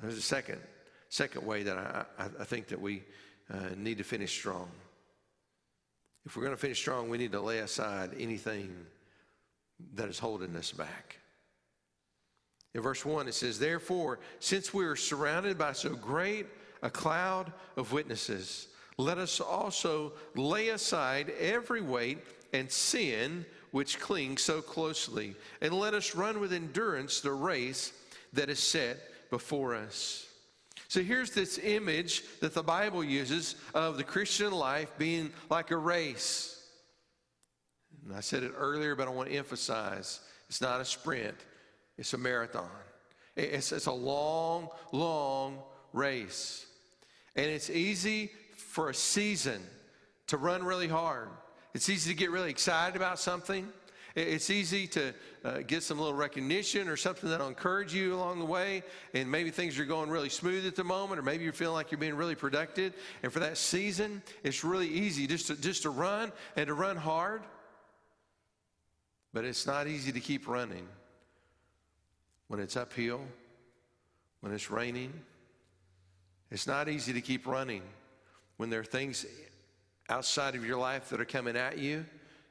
There's 0.00 0.18
a 0.18 0.22
second, 0.22 0.60
second 1.08 1.46
way 1.46 1.62
that 1.62 1.78
I, 1.78 2.04
I 2.18 2.44
think 2.44 2.68
that 2.68 2.80
we 2.80 3.02
uh, 3.52 3.70
need 3.76 3.98
to 3.98 4.04
finish 4.04 4.32
strong. 4.32 4.68
If 6.26 6.36
we're 6.36 6.42
going 6.42 6.54
to 6.54 6.60
finish 6.60 6.78
strong, 6.78 7.08
we 7.08 7.18
need 7.18 7.32
to 7.32 7.40
lay 7.40 7.60
aside 7.60 8.10
anything 8.18 8.74
that 9.94 10.08
is 10.08 10.18
holding 10.18 10.54
us 10.56 10.72
back. 10.72 11.18
In 12.74 12.82
verse 12.82 13.04
1, 13.04 13.28
it 13.28 13.34
says, 13.34 13.58
Therefore, 13.58 14.18
since 14.40 14.74
we 14.74 14.84
are 14.84 14.96
surrounded 14.96 15.56
by 15.56 15.72
so 15.72 15.94
great 15.94 16.46
a 16.82 16.90
cloud 16.90 17.52
of 17.76 17.92
witnesses, 17.92 18.68
let 18.98 19.18
us 19.18 19.40
also 19.40 20.12
lay 20.34 20.70
aside 20.70 21.32
every 21.38 21.80
weight 21.80 22.18
and 22.52 22.70
sin 22.70 23.46
which 23.70 24.00
clings 24.00 24.42
so 24.42 24.60
closely, 24.60 25.34
and 25.60 25.72
let 25.72 25.94
us 25.94 26.14
run 26.14 26.40
with 26.40 26.52
endurance 26.52 27.20
the 27.20 27.32
race 27.32 27.92
that 28.32 28.50
is 28.50 28.58
set 28.58 28.98
before 29.30 29.74
us. 29.74 30.26
So 30.88 31.02
here's 31.02 31.30
this 31.30 31.58
image 31.58 32.22
that 32.40 32.54
the 32.54 32.62
Bible 32.62 33.02
uses 33.02 33.56
of 33.74 33.96
the 33.96 34.04
Christian 34.04 34.52
life 34.52 34.90
being 34.98 35.32
like 35.50 35.70
a 35.70 35.76
race. 35.76 36.64
And 38.04 38.16
I 38.16 38.20
said 38.20 38.44
it 38.44 38.52
earlier, 38.56 38.94
but 38.94 39.08
I 39.08 39.10
want 39.10 39.28
to 39.28 39.34
emphasize 39.36 40.20
it's 40.48 40.60
not 40.60 40.80
a 40.80 40.84
sprint, 40.84 41.36
it's 41.98 42.14
a 42.14 42.18
marathon. 42.18 42.68
It's, 43.34 43.72
it's 43.72 43.86
a 43.86 43.92
long, 43.92 44.68
long 44.92 45.58
race. 45.92 46.66
And 47.34 47.46
it's 47.46 47.68
easy 47.68 48.30
for 48.56 48.88
a 48.88 48.94
season 48.94 49.60
to 50.28 50.36
run 50.36 50.64
really 50.64 50.88
hard. 50.88 51.28
It's 51.74 51.90
easy 51.90 52.10
to 52.10 52.16
get 52.16 52.30
really 52.30 52.50
excited 52.50 52.96
about 52.96 53.18
something. 53.18 53.68
It's 54.16 54.48
easy 54.48 54.86
to 54.88 55.12
uh, 55.44 55.58
get 55.58 55.82
some 55.82 55.98
little 55.98 56.14
recognition 56.14 56.88
or 56.88 56.96
something 56.96 57.28
that'll 57.28 57.48
encourage 57.48 57.92
you 57.92 58.14
along 58.14 58.38
the 58.38 58.46
way. 58.46 58.82
And 59.12 59.30
maybe 59.30 59.50
things 59.50 59.78
are 59.78 59.84
going 59.84 60.08
really 60.08 60.30
smooth 60.30 60.66
at 60.66 60.74
the 60.74 60.84
moment, 60.84 61.20
or 61.20 61.22
maybe 61.22 61.44
you're 61.44 61.52
feeling 61.52 61.74
like 61.74 61.90
you're 61.90 62.00
being 62.00 62.14
really 62.14 62.34
productive. 62.34 62.94
And 63.22 63.30
for 63.30 63.40
that 63.40 63.58
season, 63.58 64.22
it's 64.42 64.64
really 64.64 64.88
easy 64.88 65.26
just 65.26 65.48
to, 65.48 65.56
just 65.56 65.82
to 65.82 65.90
run 65.90 66.32
and 66.56 66.66
to 66.66 66.72
run 66.72 66.96
hard. 66.96 67.42
But 69.34 69.44
it's 69.44 69.66
not 69.66 69.86
easy 69.86 70.12
to 70.12 70.20
keep 70.20 70.48
running 70.48 70.88
when 72.48 72.58
it's 72.58 72.74
uphill, 72.74 73.20
when 74.40 74.54
it's 74.54 74.70
raining. 74.70 75.12
It's 76.50 76.66
not 76.66 76.88
easy 76.88 77.12
to 77.12 77.20
keep 77.20 77.46
running 77.46 77.82
when 78.56 78.70
there 78.70 78.80
are 78.80 78.84
things 78.84 79.26
outside 80.08 80.54
of 80.54 80.64
your 80.64 80.78
life 80.78 81.10
that 81.10 81.20
are 81.20 81.26
coming 81.26 81.54
at 81.54 81.76
you 81.76 82.06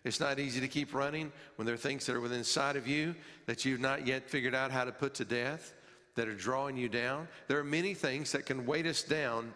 it's 0.05 0.19
not 0.19 0.39
easy 0.39 0.61
to 0.61 0.67
keep 0.67 0.93
running 0.93 1.31
when 1.55 1.65
there 1.65 1.73
are 1.73 1.79
things 1.79 2.05
that 2.05 2.15
are 2.15 2.21
within 2.21 2.43
sight 2.43 2.75
of 2.75 2.87
you 2.87 3.15
that 3.47 3.65
you've 3.65 3.79
not 3.79 4.05
yet 4.05 4.29
figured 4.29 4.53
out 4.53 4.71
how 4.71 4.85
to 4.85 4.91
put 4.91 5.15
to 5.15 5.25
death, 5.25 5.73
that 6.13 6.27
are 6.27 6.35
drawing 6.35 6.77
you 6.77 6.87
down. 6.87 7.27
There 7.47 7.59
are 7.59 7.63
many 7.63 7.93
things 7.93 8.31
that 8.31 8.45
can 8.45 8.65
weight 8.65 8.85
us 8.85 9.03
down 9.03 9.53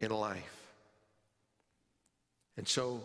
in 0.00 0.10
life. 0.10 0.66
And 2.56 2.66
so 2.66 3.02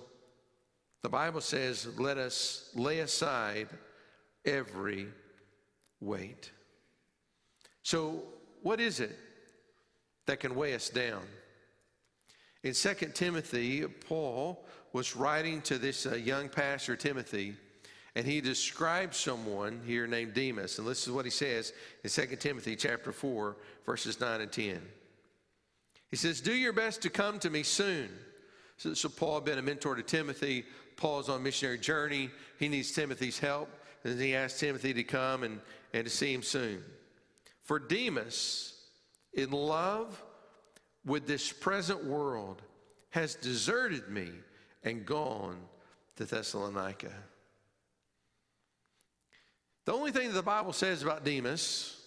the 1.02 1.10
Bible 1.10 1.42
says, 1.42 1.88
let 1.98 2.18
us 2.18 2.70
lay 2.76 3.00
aside 3.00 3.68
every 4.46 5.08
weight. 6.00 6.52
So, 7.82 8.24
what 8.62 8.80
is 8.80 9.00
it 9.00 9.18
that 10.26 10.40
can 10.40 10.56
weigh 10.56 10.74
us 10.74 10.90
down? 10.90 11.22
In 12.64 12.74
2 12.74 12.94
Timothy, 13.14 13.86
Paul 13.86 14.66
was 14.94 15.16
writing 15.16 15.62
to 15.62 15.78
this 15.78 16.06
uh, 16.06 16.16
young 16.16 16.50
pastor, 16.50 16.96
Timothy, 16.96 17.56
and 18.16 18.26
he 18.26 18.42
describes 18.42 19.18
someone 19.18 19.82
here 19.86 20.08
named 20.08 20.34
Demas. 20.34 20.80
And 20.80 20.88
this 20.88 21.06
is 21.06 21.14
what 21.14 21.26
he 21.26 21.32
says 21.32 21.74
in 22.04 22.10
2 22.10 22.36
Timothy 22.38 22.76
chapter 22.76 23.12
4, 23.12 23.56
verses 23.86 24.20
9 24.20 24.42
and 24.42 24.52
10. 24.52 24.82
He 26.10 26.16
says, 26.16 26.42
Do 26.42 26.54
your 26.54 26.74
best 26.74 27.02
to 27.04 27.10
come 27.10 27.38
to 27.40 27.50
me 27.50 27.64
soon. 27.64 28.10
So, 28.78 28.94
so 28.94 29.10
Paul 29.10 29.36
had 29.36 29.46
been 29.46 29.60
a 29.60 29.62
mentor 29.62 29.96
to 29.96 30.04
Timothy. 30.04 30.66
Paul's 30.96 31.30
on 31.30 31.44
missionary 31.44 31.78
journey. 31.78 32.32
He 32.58 32.70
needs 32.70 32.92
Timothy's 32.92 33.38
help. 33.38 33.70
And 34.04 34.20
he 34.20 34.36
asked 34.36 34.60
Timothy 34.60 34.94
to 34.94 35.04
come 35.04 35.44
and, 35.44 35.60
and 35.94 36.06
to 36.06 36.10
see 36.10 36.34
him 36.34 36.44
soon. 36.44 36.84
For 37.64 37.78
Demas, 37.78 38.74
in 39.34 39.52
love 39.52 40.24
with 41.06 41.28
this 41.28 41.52
present 41.52 42.04
world, 42.06 42.62
has 43.12 43.36
deserted 43.36 44.10
me 44.10 44.30
and 44.84 45.06
gone 45.06 45.58
to 46.16 46.26
Thessalonica. 46.26 47.12
The 49.86 49.94
only 49.94 50.12
thing 50.12 50.28
that 50.28 50.34
the 50.34 50.44
Bible 50.44 50.74
says 50.74 51.02
about 51.02 51.24
Demas 51.24 52.02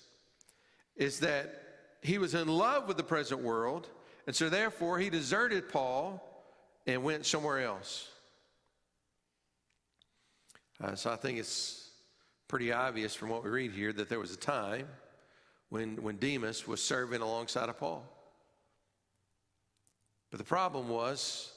is 0.96 1.20
that 1.20 1.62
he 2.02 2.18
was 2.18 2.34
in 2.34 2.46
love 2.48 2.88
with 2.88 2.96
the 2.96 3.02
present 3.02 3.40
world, 3.42 3.88
and 4.26 4.36
so 4.36 4.48
therefore 4.48 4.98
he 4.98 5.10
deserted 5.10 5.68
Paul 5.68 6.22
and 6.86 7.02
went 7.02 7.24
somewhere 7.26 7.60
else. 7.60 8.08
Uh, 10.82 10.94
so 10.94 11.10
I 11.10 11.16
think 11.16 11.38
it's 11.38 11.90
pretty 12.48 12.72
obvious 12.72 13.14
from 13.14 13.28
what 13.28 13.44
we 13.44 13.50
read 13.50 13.72
here 13.72 13.92
that 13.92 14.08
there 14.08 14.18
was 14.18 14.32
a 14.32 14.36
time 14.36 14.86
when, 15.68 16.02
when 16.02 16.16
Demas 16.16 16.66
was 16.66 16.82
serving 16.82 17.20
alongside 17.20 17.68
of 17.68 17.78
Paul. 17.78 18.04
But 20.30 20.38
the 20.38 20.44
problem 20.44 20.88
was 20.88 21.52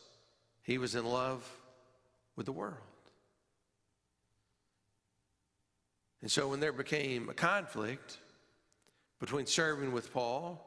he 0.63 0.78
was 0.78 0.95
in 0.95 1.06
love 1.06 1.47
with 2.36 2.45
the 2.45 2.52
world. 2.52 2.78
And 6.21 6.32
so 6.32 6.47
when 6.47 6.62
there 6.62 6.71
became 6.71 7.30
a 7.30 7.34
conflict 7.34 8.17
between 9.19 9.45
serving 9.45 9.91
with 9.91 10.12
Paul 10.13 10.65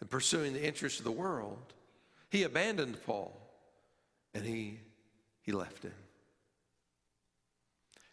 and 0.00 0.10
pursuing 0.10 0.54
the 0.54 0.66
interests 0.66 0.98
of 0.98 1.04
the 1.04 1.12
world, 1.12 1.74
he 2.30 2.42
abandoned 2.42 2.98
Paul 3.04 3.38
and 4.32 4.44
he, 4.44 4.80
he 5.42 5.52
left 5.52 5.82
him. 5.82 5.92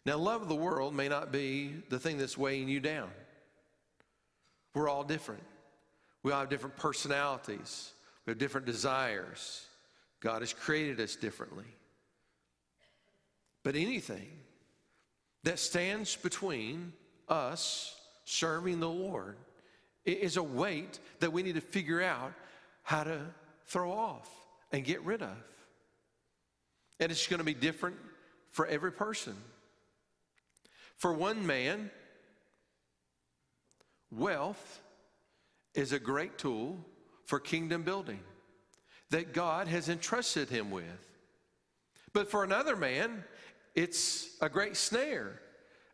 Now, 0.04 0.16
love 0.18 0.42
of 0.42 0.48
the 0.48 0.54
world 0.54 0.94
may 0.94 1.08
not 1.08 1.32
be 1.32 1.74
the 1.88 1.98
thing 1.98 2.18
that's 2.18 2.36
weighing 2.36 2.68
you 2.68 2.80
down. 2.80 3.10
We're 4.74 4.88
all 4.88 5.04
different. 5.04 5.44
We 6.22 6.32
all 6.32 6.40
have 6.40 6.48
different 6.48 6.76
personalities, 6.76 7.92
we 8.26 8.32
have 8.32 8.38
different 8.38 8.66
desires. 8.66 9.66
God 10.22 10.40
has 10.40 10.52
created 10.52 11.00
us 11.00 11.16
differently. 11.16 11.66
But 13.64 13.74
anything 13.74 14.28
that 15.42 15.58
stands 15.58 16.14
between 16.16 16.92
us 17.28 17.94
serving 18.24 18.78
the 18.78 18.88
Lord 18.88 19.36
is 20.04 20.36
a 20.36 20.42
weight 20.42 21.00
that 21.18 21.32
we 21.32 21.42
need 21.42 21.56
to 21.56 21.60
figure 21.60 22.00
out 22.00 22.32
how 22.84 23.02
to 23.04 23.20
throw 23.66 23.92
off 23.92 24.30
and 24.70 24.84
get 24.84 25.02
rid 25.02 25.22
of. 25.22 25.36
And 27.00 27.10
it's 27.10 27.26
going 27.26 27.38
to 27.38 27.44
be 27.44 27.54
different 27.54 27.96
for 28.50 28.66
every 28.66 28.92
person. 28.92 29.34
For 30.98 31.12
one 31.12 31.44
man, 31.44 31.90
wealth 34.12 34.82
is 35.74 35.92
a 35.92 35.98
great 35.98 36.38
tool 36.38 36.78
for 37.24 37.40
kingdom 37.40 37.82
building 37.82 38.20
that 39.12 39.34
God 39.34 39.68
has 39.68 39.90
entrusted 39.90 40.48
him 40.48 40.70
with. 40.70 40.84
But 42.14 42.30
for 42.30 42.44
another 42.44 42.76
man, 42.76 43.22
it's 43.74 44.36
a 44.40 44.48
great 44.48 44.74
snare, 44.74 45.38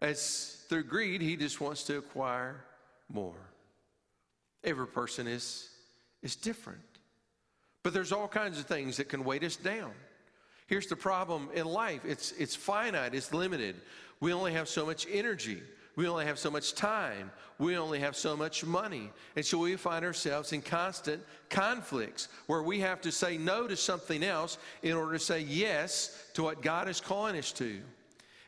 as 0.00 0.62
through 0.68 0.84
greed, 0.84 1.20
he 1.20 1.36
just 1.36 1.60
wants 1.60 1.82
to 1.84 1.98
acquire 1.98 2.64
more. 3.12 3.50
Every 4.62 4.86
person 4.86 5.26
is, 5.26 5.68
is 6.22 6.36
different. 6.36 6.80
But 7.82 7.92
there's 7.92 8.12
all 8.12 8.28
kinds 8.28 8.58
of 8.58 8.66
things 8.66 8.96
that 8.98 9.08
can 9.08 9.24
weight 9.24 9.42
us 9.42 9.56
down. 9.56 9.92
Here's 10.68 10.86
the 10.86 10.96
problem 10.96 11.48
in 11.54 11.66
life 11.66 12.04
it's, 12.04 12.32
it's 12.32 12.54
finite, 12.54 13.14
it's 13.14 13.32
limited. 13.32 13.76
We 14.20 14.32
only 14.32 14.52
have 14.52 14.68
so 14.68 14.86
much 14.86 15.06
energy. 15.10 15.60
We 15.98 16.06
only 16.06 16.26
have 16.26 16.38
so 16.38 16.48
much 16.48 16.76
time. 16.76 17.32
We 17.58 17.76
only 17.76 17.98
have 17.98 18.14
so 18.14 18.36
much 18.36 18.64
money. 18.64 19.10
And 19.34 19.44
so 19.44 19.58
we 19.58 19.74
find 19.74 20.04
ourselves 20.04 20.52
in 20.52 20.62
constant 20.62 21.20
conflicts 21.50 22.28
where 22.46 22.62
we 22.62 22.78
have 22.78 23.00
to 23.00 23.10
say 23.10 23.36
no 23.36 23.66
to 23.66 23.76
something 23.76 24.22
else 24.22 24.58
in 24.84 24.92
order 24.92 25.14
to 25.14 25.18
say 25.18 25.40
yes 25.40 26.24
to 26.34 26.44
what 26.44 26.62
God 26.62 26.88
is 26.88 27.00
calling 27.00 27.36
us 27.36 27.50
to. 27.54 27.80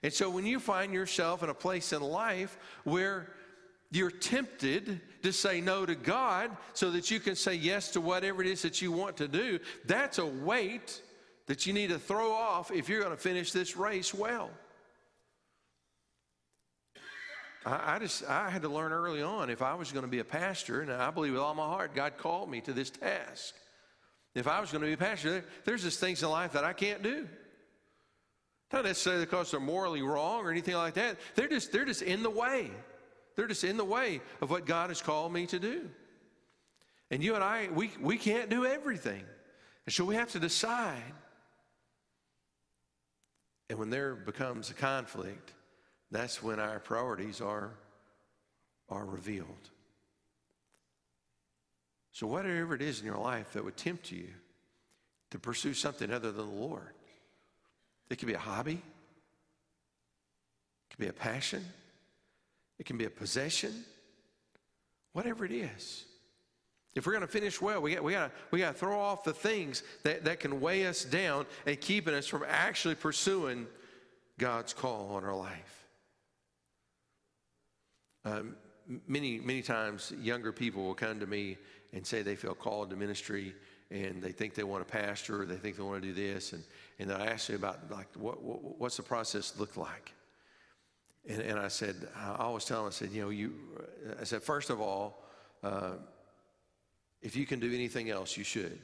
And 0.04 0.12
so 0.12 0.30
when 0.30 0.46
you 0.46 0.60
find 0.60 0.94
yourself 0.94 1.42
in 1.42 1.48
a 1.48 1.54
place 1.54 1.92
in 1.92 2.02
life 2.02 2.56
where 2.84 3.32
you're 3.90 4.12
tempted 4.12 5.00
to 5.24 5.32
say 5.32 5.60
no 5.60 5.84
to 5.84 5.96
God 5.96 6.56
so 6.72 6.92
that 6.92 7.10
you 7.10 7.18
can 7.18 7.34
say 7.34 7.56
yes 7.56 7.90
to 7.90 8.00
whatever 8.00 8.42
it 8.42 8.48
is 8.48 8.62
that 8.62 8.80
you 8.80 8.92
want 8.92 9.16
to 9.16 9.26
do, 9.26 9.58
that's 9.86 10.18
a 10.18 10.26
weight 10.26 11.02
that 11.46 11.66
you 11.66 11.72
need 11.72 11.90
to 11.90 11.98
throw 11.98 12.30
off 12.30 12.70
if 12.70 12.88
you're 12.88 13.00
going 13.02 13.10
to 13.10 13.20
finish 13.20 13.50
this 13.50 13.76
race 13.76 14.14
well. 14.14 14.50
I, 17.64 17.96
I, 17.96 17.98
just 17.98 18.24
I 18.24 18.50
had 18.50 18.62
to 18.62 18.68
learn 18.68 18.92
early 18.92 19.22
on 19.22 19.50
if 19.50 19.62
I 19.62 19.74
was 19.74 19.92
going 19.92 20.04
to 20.04 20.10
be 20.10 20.20
a 20.20 20.24
pastor, 20.24 20.80
and 20.80 20.92
I 20.92 21.10
believe 21.10 21.32
with 21.32 21.42
all 21.42 21.54
my 21.54 21.66
heart 21.66 21.94
God 21.94 22.16
called 22.16 22.50
me 22.50 22.60
to 22.62 22.72
this 22.72 22.90
task. 22.90 23.54
If 24.34 24.46
I 24.46 24.60
was 24.60 24.70
going 24.70 24.82
to 24.82 24.86
be 24.86 24.92
a 24.92 24.96
pastor, 24.96 25.30
there, 25.30 25.44
there's 25.64 25.82
just 25.82 26.00
things 26.00 26.22
in 26.22 26.30
life 26.30 26.52
that 26.52 26.64
I 26.64 26.72
can't 26.72 27.02
do. 27.02 27.28
Not 28.72 28.84
necessarily 28.84 29.24
because 29.24 29.50
they're 29.50 29.58
morally 29.58 30.02
wrong 30.02 30.44
or 30.44 30.50
anything 30.50 30.76
like 30.76 30.94
that. 30.94 31.16
They're 31.34 31.48
just 31.48 31.72
they're 31.72 31.84
just 31.84 32.02
in 32.02 32.22
the 32.22 32.30
way. 32.30 32.70
They're 33.36 33.48
just 33.48 33.64
in 33.64 33.76
the 33.76 33.84
way 33.84 34.20
of 34.40 34.50
what 34.50 34.66
God 34.66 34.90
has 34.90 35.02
called 35.02 35.32
me 35.32 35.46
to 35.46 35.58
do. 35.58 35.88
And 37.10 37.24
you 37.24 37.34
and 37.34 37.42
I, 37.42 37.68
we, 37.72 37.90
we 38.00 38.16
can't 38.16 38.48
do 38.50 38.66
everything. 38.66 39.22
And 39.86 39.92
so 39.92 40.04
we 40.04 40.14
have 40.14 40.30
to 40.32 40.38
decide. 40.38 41.02
And 43.68 43.78
when 43.78 43.90
there 43.90 44.14
becomes 44.14 44.70
a 44.70 44.74
conflict, 44.74 45.52
that's 46.10 46.42
when 46.42 46.58
our 46.58 46.80
priorities 46.80 47.40
are, 47.40 47.70
are 48.88 49.04
revealed. 49.04 49.70
So, 52.12 52.26
whatever 52.26 52.74
it 52.74 52.82
is 52.82 53.00
in 53.00 53.06
your 53.06 53.18
life 53.18 53.52
that 53.52 53.64
would 53.64 53.76
tempt 53.76 54.10
you 54.10 54.26
to 55.30 55.38
pursue 55.38 55.74
something 55.74 56.12
other 56.12 56.32
than 56.32 56.46
the 56.46 56.52
Lord, 56.52 56.92
it 58.10 58.16
could 58.16 58.28
be 58.28 58.34
a 58.34 58.38
hobby, 58.38 58.72
it 58.72 58.80
could 60.90 60.98
be 60.98 61.06
a 61.06 61.12
passion, 61.12 61.64
it 62.78 62.86
can 62.86 62.98
be 62.98 63.04
a 63.04 63.10
possession, 63.10 63.72
whatever 65.12 65.44
it 65.44 65.52
is. 65.52 66.04
If 66.96 67.06
we're 67.06 67.12
going 67.12 67.22
to 67.22 67.28
finish 67.28 67.60
well, 67.60 67.80
we 67.80 67.94
got, 67.94 68.02
we 68.02 68.12
got, 68.12 68.32
we 68.50 68.58
got 68.58 68.72
to 68.72 68.78
throw 68.78 68.98
off 68.98 69.22
the 69.22 69.32
things 69.32 69.84
that, 70.02 70.24
that 70.24 70.40
can 70.40 70.60
weigh 70.60 70.86
us 70.86 71.04
down 71.04 71.46
and 71.64 71.80
keeping 71.80 72.14
us 72.14 72.26
from 72.26 72.44
actually 72.48 72.96
pursuing 72.96 73.68
God's 74.38 74.72
call 74.72 75.12
on 75.12 75.24
our 75.24 75.36
life. 75.36 75.79
Um, 78.30 78.56
many, 79.06 79.40
many 79.40 79.62
times, 79.62 80.12
younger 80.20 80.52
people 80.52 80.84
will 80.84 80.94
come 80.94 81.20
to 81.20 81.26
me 81.26 81.56
and 81.92 82.06
say 82.06 82.22
they 82.22 82.36
feel 82.36 82.54
called 82.54 82.90
to 82.90 82.96
ministry 82.96 83.54
and 83.90 84.22
they 84.22 84.30
think 84.30 84.54
they 84.54 84.62
want 84.62 84.86
to 84.86 84.92
pastor 84.92 85.42
or 85.42 85.46
they 85.46 85.56
think 85.56 85.76
they 85.76 85.82
want 85.82 86.02
to 86.02 86.08
do 86.08 86.14
this. 86.14 86.52
And, 86.52 86.62
and 86.98 87.12
I 87.12 87.26
ask 87.26 87.48
you 87.48 87.56
about, 87.56 87.90
like, 87.90 88.06
what, 88.14 88.42
what, 88.42 88.78
what's 88.78 88.96
the 88.96 89.02
process 89.02 89.54
look 89.58 89.76
like? 89.76 90.12
And, 91.28 91.40
and 91.40 91.58
I 91.58 91.68
said, 91.68 91.96
I 92.16 92.36
always 92.44 92.64
tell 92.64 92.78
them, 92.78 92.86
I 92.86 92.90
said, 92.90 93.10
you 93.10 93.22
know, 93.22 93.30
you, 93.30 93.52
I 94.20 94.24
said, 94.24 94.42
first 94.42 94.70
of 94.70 94.80
all, 94.80 95.24
uh, 95.62 95.94
if 97.20 97.36
you 97.36 97.46
can 97.46 97.58
do 97.58 97.72
anything 97.72 98.10
else, 98.10 98.36
you 98.36 98.44
should. 98.44 98.78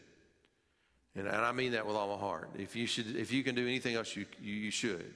And, 1.15 1.27
and 1.27 1.37
I 1.37 1.53
mean 1.53 1.73
that 1.73 1.87
with 1.87 1.97
all 1.97 2.15
my 2.15 2.21
heart. 2.21 2.51
If 2.59 2.77
you, 2.77 2.87
should, 2.87 3.17
if 3.17 3.33
you 3.33 3.43
can 3.43 3.55
do 3.55 3.67
anything 3.67 3.95
else, 3.95 4.15
you, 4.17 4.27
you, 4.43 4.55
you 4.55 4.71
should. 4.71 5.15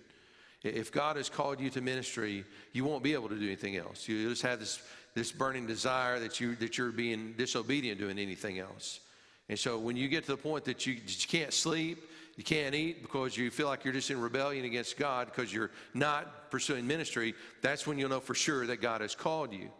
If 0.63 0.93
God 0.93 1.17
has 1.17 1.31
called 1.31 1.59
you 1.59 1.71
to 1.71 1.81
ministry, 1.81 2.45
you 2.73 2.85
won't 2.85 3.03
be 3.03 3.15
able 3.15 3.29
to 3.31 3.39
do 3.39 3.47
anything 3.47 3.77
else. 3.77 4.07
You 4.07 4.29
just 4.29 4.43
have 4.43 4.61
this, 4.61 4.83
this 5.15 5.33
burning 5.33 5.67
desire 5.67 6.21
that, 6.21 6.39
you, 6.39 6.55
that 6.57 6.77
you're 6.77 6.93
being 6.93 7.35
disobedient 7.37 7.99
doing 7.99 8.19
anything 8.19 8.59
else. 8.59 9.01
And 9.49 9.59
so 9.59 9.79
when 9.79 9.97
you 9.97 10.09
get 10.09 10.25
to 10.25 10.33
the 10.33 10.37
point 10.37 10.65
that 10.67 10.87
you, 10.87 10.95
that 10.95 11.23
you 11.23 11.29
can't 11.29 11.53
sleep, 11.53 11.99
you 12.37 12.45
can't 12.45 12.75
eat 12.75 13.03
because 13.03 13.37
you 13.37 13.51
feel 13.51 13.67
like 13.67 13.85
you're 13.85 13.95
just 13.95 14.11
in 14.11 14.21
rebellion 14.21 14.65
against 14.65 14.97
God 14.97 15.27
because 15.27 15.53
you're 15.53 15.71
not 15.95 16.51
pursuing 16.51 16.87
ministry, 16.87 17.35
that's 17.63 17.87
when 17.87 17.99
you'll 17.99 18.11
know 18.11 18.21
for 18.21 18.35
sure 18.35 18.67
that 18.67 18.81
God 18.81 19.01
has 19.01 19.15
called 19.15 19.53
you. 19.53 19.71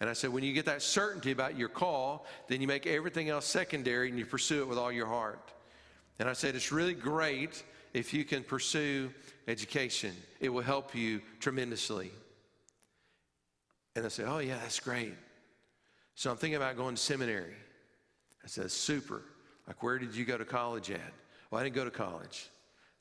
And 0.00 0.10
I 0.10 0.12
said, 0.12 0.30
when 0.30 0.44
you 0.44 0.52
get 0.52 0.66
that 0.66 0.82
certainty 0.82 1.32
about 1.32 1.56
your 1.56 1.70
call, 1.70 2.26
then 2.48 2.60
you 2.60 2.66
make 2.66 2.86
everything 2.86 3.30
else 3.30 3.46
secondary 3.46 4.10
and 4.10 4.18
you 4.18 4.26
pursue 4.26 4.62
it 4.62 4.68
with 4.68 4.78
all 4.78 4.92
your 4.92 5.06
heart. 5.06 5.52
And 6.18 6.28
I 6.28 6.34
said, 6.34 6.54
it's 6.54 6.70
really 6.70 6.94
great 6.94 7.64
if 7.96 8.12
you 8.12 8.24
can 8.24 8.44
pursue 8.44 9.10
education. 9.48 10.12
It 10.38 10.50
will 10.50 10.62
help 10.62 10.94
you 10.94 11.22
tremendously. 11.40 12.10
And 13.94 14.04
I 14.04 14.08
said, 14.08 14.26
Oh, 14.28 14.38
yeah, 14.38 14.58
that's 14.58 14.80
great. 14.80 15.14
So 16.14 16.30
I'm 16.30 16.36
thinking 16.36 16.56
about 16.56 16.76
going 16.76 16.94
to 16.94 17.00
seminary. 17.00 17.54
I 18.44 18.48
said, 18.48 18.70
Super. 18.70 19.22
Like, 19.66 19.82
where 19.82 19.98
did 19.98 20.14
you 20.14 20.26
go 20.26 20.36
to 20.36 20.44
college 20.44 20.90
at? 20.90 21.12
Well, 21.50 21.60
I 21.60 21.64
didn't 21.64 21.74
go 21.74 21.86
to 21.86 21.90
college. 21.90 22.50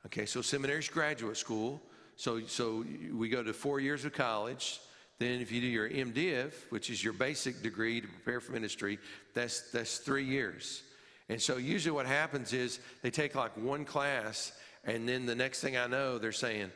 Okay, 0.06 0.26
so 0.26 0.42
seminary's 0.42 0.88
graduate 0.88 1.36
school. 1.36 1.82
So, 2.16 2.40
so 2.46 2.86
we 3.14 3.28
go 3.28 3.44
to 3.44 3.52
four 3.52 3.82
years 3.82 4.06
of 4.06 4.14
college. 4.14 4.80
Then, 5.20 5.42
if 5.42 5.52
you 5.52 5.60
do 5.60 5.68
your 5.68 5.90
MDiv, 5.90 6.54
which 6.70 6.90
is 6.90 7.04
your 7.04 7.14
basic 7.14 7.62
degree 7.62 8.00
to 8.00 8.08
prepare 8.08 8.40
for 8.40 8.54
ministry, 8.54 9.00
that's, 9.34 9.72
that's 9.72 9.98
three 9.98 10.24
years. 10.24 10.84
And 11.28 11.42
so, 11.42 11.58
usually, 11.58 11.92
what 11.92 12.06
happens 12.06 12.54
is 12.54 12.80
they 13.02 13.12
take 13.12 13.36
like 13.36 13.56
one 13.58 13.84
class 13.84 14.54
and 14.86 15.08
then 15.08 15.26
the 15.26 15.36
next 15.36 15.62
thing 15.62 15.78
I 15.78 15.88
know, 15.88 16.18
they're 16.18 16.32
saying, 16.32 16.72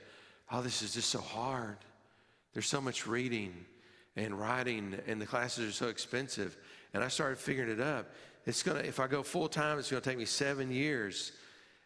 Oh, 0.52 0.62
this 0.62 0.82
is 0.82 0.94
just 0.94 1.10
so 1.10 1.20
hard. 1.20 1.78
There's 2.54 2.68
so 2.68 2.82
much 2.82 3.06
reading 3.06 3.54
and 4.16 4.40
writing, 4.40 4.98
and 5.08 5.22
the 5.22 5.26
classes 5.26 5.70
are 5.70 5.72
so 5.72 5.88
expensive. 5.88 6.58
And 6.94 7.04
I 7.04 7.08
started 7.08 7.38
figuring 7.38 7.70
it 7.70 7.80
up. 7.80 8.10
It's 8.46 8.64
gonna, 8.64 8.80
if 8.80 9.00
I 9.00 9.08
go 9.08 9.22
full 9.22 9.48
time, 9.48 9.78
it's 9.78 9.92
gonna 9.92 10.02
take 10.02 10.18
me 10.18 10.26
seven 10.26 10.72
years. 10.72 11.34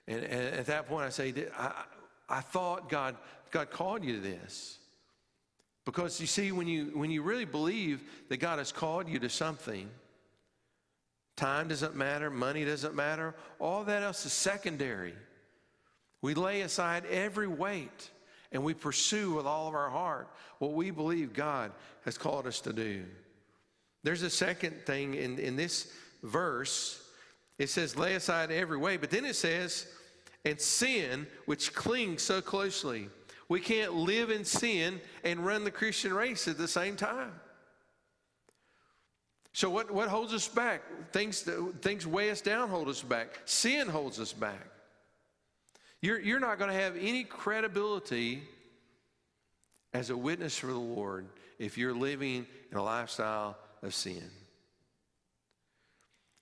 And, 0.07 0.23
and 0.23 0.55
at 0.55 0.65
that 0.67 0.87
point, 0.87 1.05
I 1.05 1.09
say, 1.09 1.33
I, 1.57 1.83
I 2.29 2.39
thought 2.39 2.89
God, 2.89 3.17
God 3.51 3.69
called 3.69 4.03
you 4.03 4.15
to 4.15 4.21
this. 4.21 4.79
Because 5.85 6.21
you 6.21 6.27
see, 6.27 6.53
when 6.53 6.67
you, 6.67 6.91
when 6.93 7.11
you 7.11 7.21
really 7.21 7.45
believe 7.45 8.03
that 8.29 8.37
God 8.37 8.59
has 8.59 8.71
called 8.71 9.09
you 9.09 9.19
to 9.19 9.29
something, 9.29 9.89
time 11.35 11.67
doesn't 11.67 11.95
matter, 11.95 12.29
money 12.29 12.63
doesn't 12.63 12.95
matter, 12.95 13.35
all 13.59 13.83
that 13.83 14.01
else 14.01 14.25
is 14.25 14.31
secondary. 14.31 15.13
We 16.23 16.33
lay 16.33 16.61
aside 16.61 17.03
every 17.11 17.47
weight 17.47 18.09
and 18.53 18.63
we 18.63 18.73
pursue 18.73 19.33
with 19.33 19.45
all 19.45 19.67
of 19.67 19.75
our 19.75 19.89
heart 19.89 20.29
what 20.57 20.71
we 20.71 20.89
believe 20.89 21.33
God 21.33 21.73
has 22.05 22.17
called 22.17 22.47
us 22.47 22.61
to 22.61 22.71
do. 22.71 23.03
There's 24.03 24.21
a 24.21 24.29
second 24.29 24.85
thing 24.85 25.15
in, 25.15 25.37
in 25.37 25.57
this 25.57 25.91
verse. 26.23 27.03
It 27.59 27.69
says, 27.69 27.97
lay 27.97 28.15
aside 28.15 28.51
every 28.51 28.77
weight, 28.77 29.01
but 29.01 29.11
then 29.11 29.25
it 29.25 29.35
says, 29.35 29.85
and 30.45 30.59
sin, 30.59 31.27
which 31.45 31.73
clings 31.73 32.21
so 32.21 32.39
closely. 32.39 33.09
We 33.49 33.59
can't 33.59 33.93
live 33.93 34.29
in 34.29 34.45
sin 34.45 35.01
and 35.25 35.45
run 35.45 35.65
the 35.65 35.71
Christian 35.71 36.13
race 36.13 36.47
at 36.47 36.57
the 36.57 36.69
same 36.69 36.95
time. 36.95 37.33
So, 39.51 39.69
what, 39.69 39.91
what 39.91 40.07
holds 40.07 40.33
us 40.33 40.47
back? 40.47 40.81
Things, 41.11 41.47
things 41.81 42.07
weigh 42.07 42.31
us 42.31 42.41
down, 42.41 42.69
hold 42.69 42.87
us 42.87 43.01
back. 43.01 43.41
Sin 43.45 43.89
holds 43.89 44.19
us 44.19 44.31
back. 44.33 44.72
You're, 46.03 46.19
you're 46.19 46.41
not 46.41 46.59
going 46.59 46.69
to 46.69 46.75
have 46.75 46.97
any 46.99 47.23
credibility 47.23 48.43
as 49.93 50.09
a 50.09 50.17
witness 50.17 50.57
for 50.57 50.67
the 50.67 50.73
Lord 50.73 51.27
if 51.59 51.77
you're 51.77 51.93
living 51.93 52.45
in 52.69 52.77
a 52.77 52.83
lifestyle 52.83 53.57
of 53.81 53.93
sin. 53.93 54.29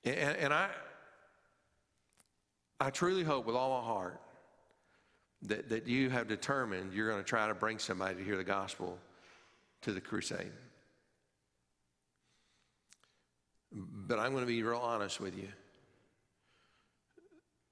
And, 0.03 0.15
and 0.15 0.51
I, 0.51 0.69
I 2.79 2.89
truly 2.89 3.23
hope 3.23 3.45
with 3.45 3.55
all 3.55 3.79
my 3.79 3.85
heart 3.85 4.19
that, 5.43 5.69
that 5.69 5.85
you 5.85 6.09
have 6.09 6.27
determined 6.27 6.91
you're 6.91 7.11
going 7.11 7.21
to 7.21 7.29
try 7.29 7.47
to 7.47 7.53
bring 7.53 7.77
somebody 7.77 8.15
to 8.15 8.23
hear 8.23 8.37
the 8.37 8.43
gospel 8.43 8.97
to 9.83 9.91
the 9.91 10.01
crusade. 10.01 10.51
But 13.71 14.17
I'm 14.17 14.31
going 14.31 14.43
to 14.43 14.51
be 14.51 14.63
real 14.63 14.79
honest 14.79 15.19
with 15.19 15.37
you. 15.37 15.49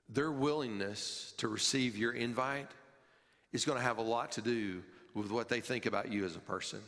Their 0.09 0.31
willingness 0.31 1.33
to 1.37 1.47
receive 1.47 1.95
your 1.95 2.11
invite 2.11 2.69
is 3.51 3.65
going 3.65 3.77
to 3.77 3.83
have 3.83 3.97
a 3.97 4.03
lot 4.03 4.33
to 4.33 4.41
do 4.41 4.83
with 5.13 5.31
what 5.31 5.49
they 5.49 5.61
think 5.61 5.85
about 5.85 6.11
you 6.11 6.25
as 6.25 6.35
a 6.35 6.39
person. 6.39 6.79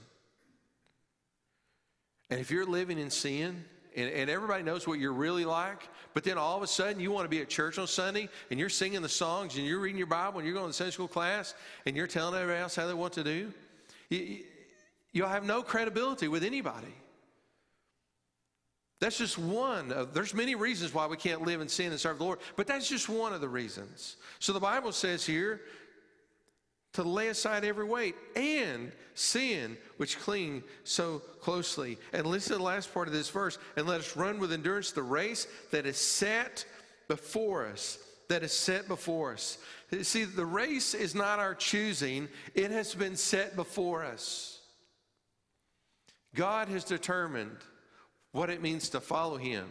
And 2.29 2.39
if 2.39 2.49
you're 2.49 2.65
living 2.65 2.97
in 2.97 3.09
sin, 3.09 3.63
and, 3.95 4.09
and, 4.09 4.29
everybody 4.29 4.63
knows 4.63 4.87
what 4.87 4.99
you're 4.99 5.11
really 5.11 5.43
like, 5.43 5.89
but 6.13 6.23
then 6.23 6.37
all 6.37 6.55
of 6.55 6.63
a 6.63 6.67
sudden 6.67 7.01
you 7.01 7.11
want 7.11 7.25
to 7.25 7.29
be 7.29 7.41
at 7.41 7.49
church 7.49 7.77
on 7.77 7.87
Sunday 7.87 8.29
and 8.49 8.57
you're 8.57 8.69
singing 8.69 9.01
the 9.01 9.09
songs 9.09 9.57
and 9.57 9.65
you're 9.65 9.79
reading 9.79 9.97
your 9.97 10.07
Bible 10.07 10.39
and 10.39 10.47
you're 10.47 10.55
going 10.55 10.67
to 10.67 10.73
Sunday 10.73 10.91
school 10.91 11.09
class 11.09 11.53
and 11.85 11.97
you're 11.97 12.07
telling 12.07 12.35
everybody 12.35 12.61
else 12.61 12.73
how 12.73 12.87
they 12.87 12.93
want 12.93 13.11
to 13.13 13.23
do, 13.25 13.51
you, 14.09 14.39
you'll 15.11 15.27
have 15.27 15.43
no 15.43 15.61
credibility 15.61 16.29
with 16.29 16.45
anybody. 16.45 16.93
That's 19.01 19.17
just 19.17 19.39
one 19.39 19.91
of, 19.91 20.13
there's 20.13 20.35
many 20.35 20.53
reasons 20.53 20.93
why 20.93 21.07
we 21.07 21.17
can't 21.17 21.41
live 21.41 21.59
in 21.59 21.67
sin 21.67 21.87
and 21.87 21.99
serve 21.99 22.19
the 22.19 22.23
Lord, 22.23 22.37
but 22.55 22.67
that's 22.67 22.87
just 22.87 23.09
one 23.09 23.33
of 23.33 23.41
the 23.41 23.49
reasons. 23.49 24.15
So 24.37 24.53
the 24.53 24.59
Bible 24.59 24.91
says 24.91 25.25
here 25.25 25.61
to 26.93 27.01
lay 27.01 27.29
aside 27.29 27.65
every 27.65 27.83
weight 27.83 28.13
and 28.35 28.91
sin 29.15 29.75
which 29.97 30.19
cling 30.19 30.61
so 30.83 31.19
closely. 31.41 31.97
And 32.13 32.27
listen 32.27 32.51
to 32.53 32.57
the 32.59 32.63
last 32.63 32.93
part 32.93 33.07
of 33.07 33.13
this 33.13 33.29
verse 33.29 33.57
and 33.75 33.87
let 33.87 34.01
us 34.01 34.15
run 34.15 34.37
with 34.37 34.53
endurance 34.53 34.91
the 34.91 35.01
race 35.01 35.47
that 35.71 35.87
is 35.87 35.97
set 35.97 36.63
before 37.07 37.65
us. 37.65 37.97
That 38.29 38.43
is 38.43 38.53
set 38.53 38.87
before 38.87 39.33
us. 39.33 39.57
See, 40.03 40.25
the 40.25 40.45
race 40.45 40.93
is 40.93 41.15
not 41.15 41.39
our 41.39 41.55
choosing, 41.55 42.29
it 42.53 42.69
has 42.69 42.93
been 42.93 43.15
set 43.15 43.55
before 43.55 44.05
us. 44.05 44.59
God 46.35 46.67
has 46.67 46.83
determined 46.83 47.57
what 48.31 48.49
it 48.49 48.61
means 48.61 48.89
to 48.89 48.99
follow 48.99 49.37
Him. 49.37 49.67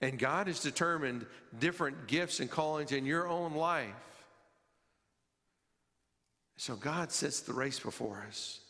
And 0.00 0.18
God 0.18 0.48
has 0.48 0.60
determined 0.60 1.26
different 1.58 2.06
gifts 2.08 2.40
and 2.40 2.50
callings 2.50 2.92
in 2.92 3.06
your 3.06 3.28
own 3.28 3.54
life. 3.54 3.88
So 6.56 6.74
God 6.74 7.12
sets 7.12 7.40
the 7.40 7.52
race 7.52 7.78
before 7.78 8.24
us. 8.28 8.60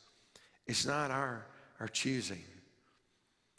It's 0.66 0.86
not 0.86 1.10
our, 1.10 1.46
our 1.80 1.88
choosing. 1.88 2.44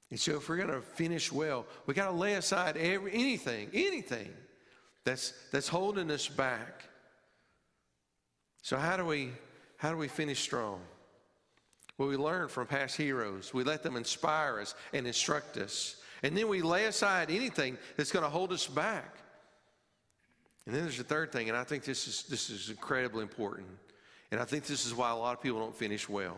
And 0.10 0.20
so 0.20 0.38
if 0.38 0.48
we're 0.48 0.58
going 0.58 0.70
to 0.70 0.82
finish 0.82 1.32
well, 1.32 1.66
we 1.86 1.94
got 1.94 2.06
to 2.06 2.16
lay 2.16 2.36
aside 2.36 2.78
every, 2.78 3.12
anything, 3.14 3.70
anything 3.74 4.32
that's, 5.04 5.34
that's 5.52 5.68
holding 5.68 6.12
us 6.12 6.28
back. 6.28 6.84
So 8.62 8.78
how 8.78 8.98
do 8.98 9.06
we 9.06 9.32
how 9.84 9.92
do 9.92 9.98
we 9.98 10.08
finish 10.08 10.40
strong? 10.40 10.80
Well, 12.04 12.10
we 12.10 12.18
learn 12.18 12.50
from 12.50 12.68
past 12.68 12.98
heroes. 12.98 13.54
We 13.54 13.63
let 13.63 13.82
them 13.82 13.96
inspire 13.96 14.60
us 14.60 14.76
and 14.92 15.08
instruct 15.08 15.56
us. 15.56 15.96
And 16.22 16.36
then 16.36 16.50
we 16.50 16.62
lay 16.62 16.84
aside 16.84 17.32
anything 17.32 17.78
that's 17.96 18.12
going 18.12 18.26
to 18.26 18.30
hold 18.30 18.52
us 18.52 18.68
back. 18.68 19.20
And 20.66 20.76
then 20.76 20.82
there's 20.82 20.98
the 20.98 21.06
third 21.06 21.32
thing, 21.32 21.48
and 21.48 21.58
I 21.58 21.63
think 21.63 21.86
this 21.86 22.06
is 22.10 22.24
this 22.24 22.50
is 22.50 22.70
incredibly 22.70 23.22
important. 23.22 23.70
And 24.32 24.42
I 24.42 24.44
think 24.44 24.66
this 24.66 24.86
is 24.86 24.94
why 24.94 25.12
a 25.12 25.16
lot 25.16 25.38
of 25.38 25.42
people 25.42 25.60
don't 25.60 25.74
finish 25.74 26.10
well. 26.10 26.36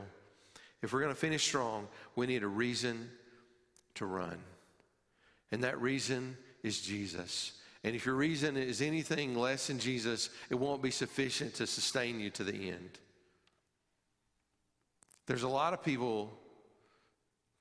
If 0.83 0.93
we're 0.93 1.01
going 1.01 1.15
to 1.15 1.19
finish 1.19 1.43
strong, 1.43 1.87
we 2.15 2.27
need 2.27 2.43
a 2.43 2.47
reason 2.47 3.09
to 3.95 4.05
run. 4.05 4.37
And 5.51 5.63
that 5.63 5.81
reason 5.81 6.37
is 6.61 6.79
Jesus. 6.79 7.53
And 7.83 7.95
if 7.95 8.05
your 8.05 8.13
reason 8.13 8.55
is 8.55 8.83
anything 8.83 9.35
less 9.35 9.65
than 9.65 9.79
Jesus, 9.79 10.29
it 10.51 10.59
won't 10.59 10.83
be 10.83 10.91
sufficient 10.91 11.55
to 11.55 11.65
sustain 11.65 12.19
you 12.19 12.29
to 12.29 12.43
the 12.43 12.69
end. 12.69 12.99
There's 15.27 15.43
a 15.43 15.47
lot 15.49 15.73
of 15.73 15.83
people 15.83 16.31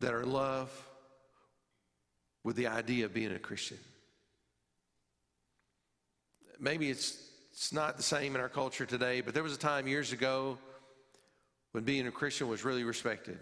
that 0.00 0.12
are 0.12 0.22
in 0.22 0.32
love 0.32 0.70
with 2.42 2.56
the 2.56 2.66
idea 2.66 3.06
of 3.06 3.14
being 3.14 3.32
a 3.32 3.38
Christian. 3.38 3.78
Maybe 6.60 6.90
it's 6.90 7.30
it's 7.54 7.72
not 7.72 7.96
the 7.96 8.02
same 8.02 8.34
in 8.34 8.40
our 8.40 8.48
culture 8.48 8.84
today, 8.84 9.20
but 9.20 9.32
there 9.32 9.44
was 9.44 9.54
a 9.54 9.58
time 9.58 9.86
years 9.86 10.12
ago 10.12 10.58
when 11.70 11.84
being 11.84 12.08
a 12.08 12.10
Christian 12.10 12.48
was 12.48 12.64
really 12.64 12.82
respected. 12.82 13.38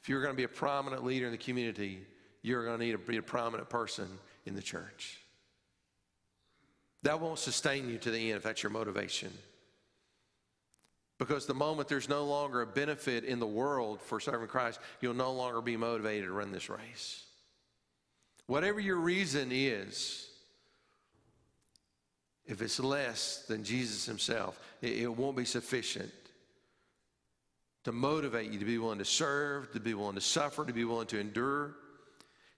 If 0.00 0.08
you 0.08 0.14
were 0.14 0.22
going 0.22 0.32
to 0.32 0.36
be 0.36 0.44
a 0.44 0.48
prominent 0.48 1.04
leader 1.04 1.26
in 1.26 1.32
the 1.32 1.38
community, 1.38 2.06
you're 2.40 2.64
going 2.64 2.78
to 2.78 2.84
need 2.84 2.92
to 2.92 2.98
be 2.98 3.16
a 3.16 3.22
prominent 3.22 3.68
person 3.68 4.06
in 4.46 4.54
the 4.54 4.62
church. 4.62 5.18
That 7.02 7.20
won't 7.20 7.40
sustain 7.40 7.88
you 7.88 7.98
to 7.98 8.12
the 8.12 8.30
end 8.30 8.36
if 8.36 8.44
that's 8.44 8.62
your 8.62 8.70
motivation. 8.70 9.32
Because 11.26 11.46
the 11.46 11.54
moment 11.54 11.88
there's 11.88 12.08
no 12.08 12.24
longer 12.24 12.62
a 12.62 12.66
benefit 12.66 13.22
in 13.22 13.38
the 13.38 13.46
world 13.46 14.00
for 14.00 14.18
serving 14.18 14.48
Christ, 14.48 14.80
you'll 15.00 15.14
no 15.14 15.32
longer 15.32 15.60
be 15.60 15.76
motivated 15.76 16.24
to 16.24 16.32
run 16.32 16.50
this 16.50 16.68
race. 16.68 17.22
Whatever 18.46 18.80
your 18.80 18.96
reason 18.96 19.50
is, 19.52 20.28
if 22.44 22.60
it's 22.60 22.80
less 22.80 23.44
than 23.46 23.62
Jesus 23.62 24.04
himself, 24.04 24.58
it, 24.80 24.98
it 24.98 25.16
won't 25.16 25.36
be 25.36 25.44
sufficient 25.44 26.10
to 27.84 27.92
motivate 27.92 28.50
you 28.50 28.58
to 28.58 28.64
be 28.64 28.78
willing 28.78 28.98
to 28.98 29.04
serve, 29.04 29.70
to 29.74 29.78
be 29.80 29.94
willing 29.94 30.16
to 30.16 30.20
suffer, 30.20 30.64
to 30.64 30.72
be 30.72 30.84
willing 30.84 31.06
to 31.06 31.20
endure. 31.20 31.76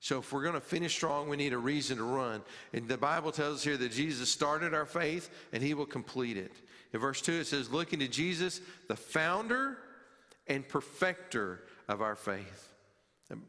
So, 0.04 0.18
if 0.18 0.34
we're 0.34 0.42
going 0.42 0.52
to 0.52 0.60
finish 0.60 0.94
strong, 0.94 1.30
we 1.30 1.38
need 1.38 1.54
a 1.54 1.58
reason 1.58 1.96
to 1.96 2.04
run. 2.04 2.42
And 2.74 2.86
the 2.86 2.98
Bible 2.98 3.32
tells 3.32 3.56
us 3.56 3.64
here 3.64 3.78
that 3.78 3.90
Jesus 3.90 4.28
started 4.28 4.74
our 4.74 4.84
faith 4.84 5.30
and 5.50 5.62
he 5.62 5.72
will 5.72 5.86
complete 5.86 6.36
it. 6.36 6.52
In 6.92 7.00
verse 7.00 7.22
2, 7.22 7.32
it 7.32 7.46
says, 7.46 7.72
Looking 7.72 8.00
to 8.00 8.06
Jesus, 8.06 8.60
the 8.86 8.96
founder 8.96 9.78
and 10.46 10.68
perfecter 10.68 11.62
of 11.88 12.02
our 12.02 12.16
faith. 12.16 12.68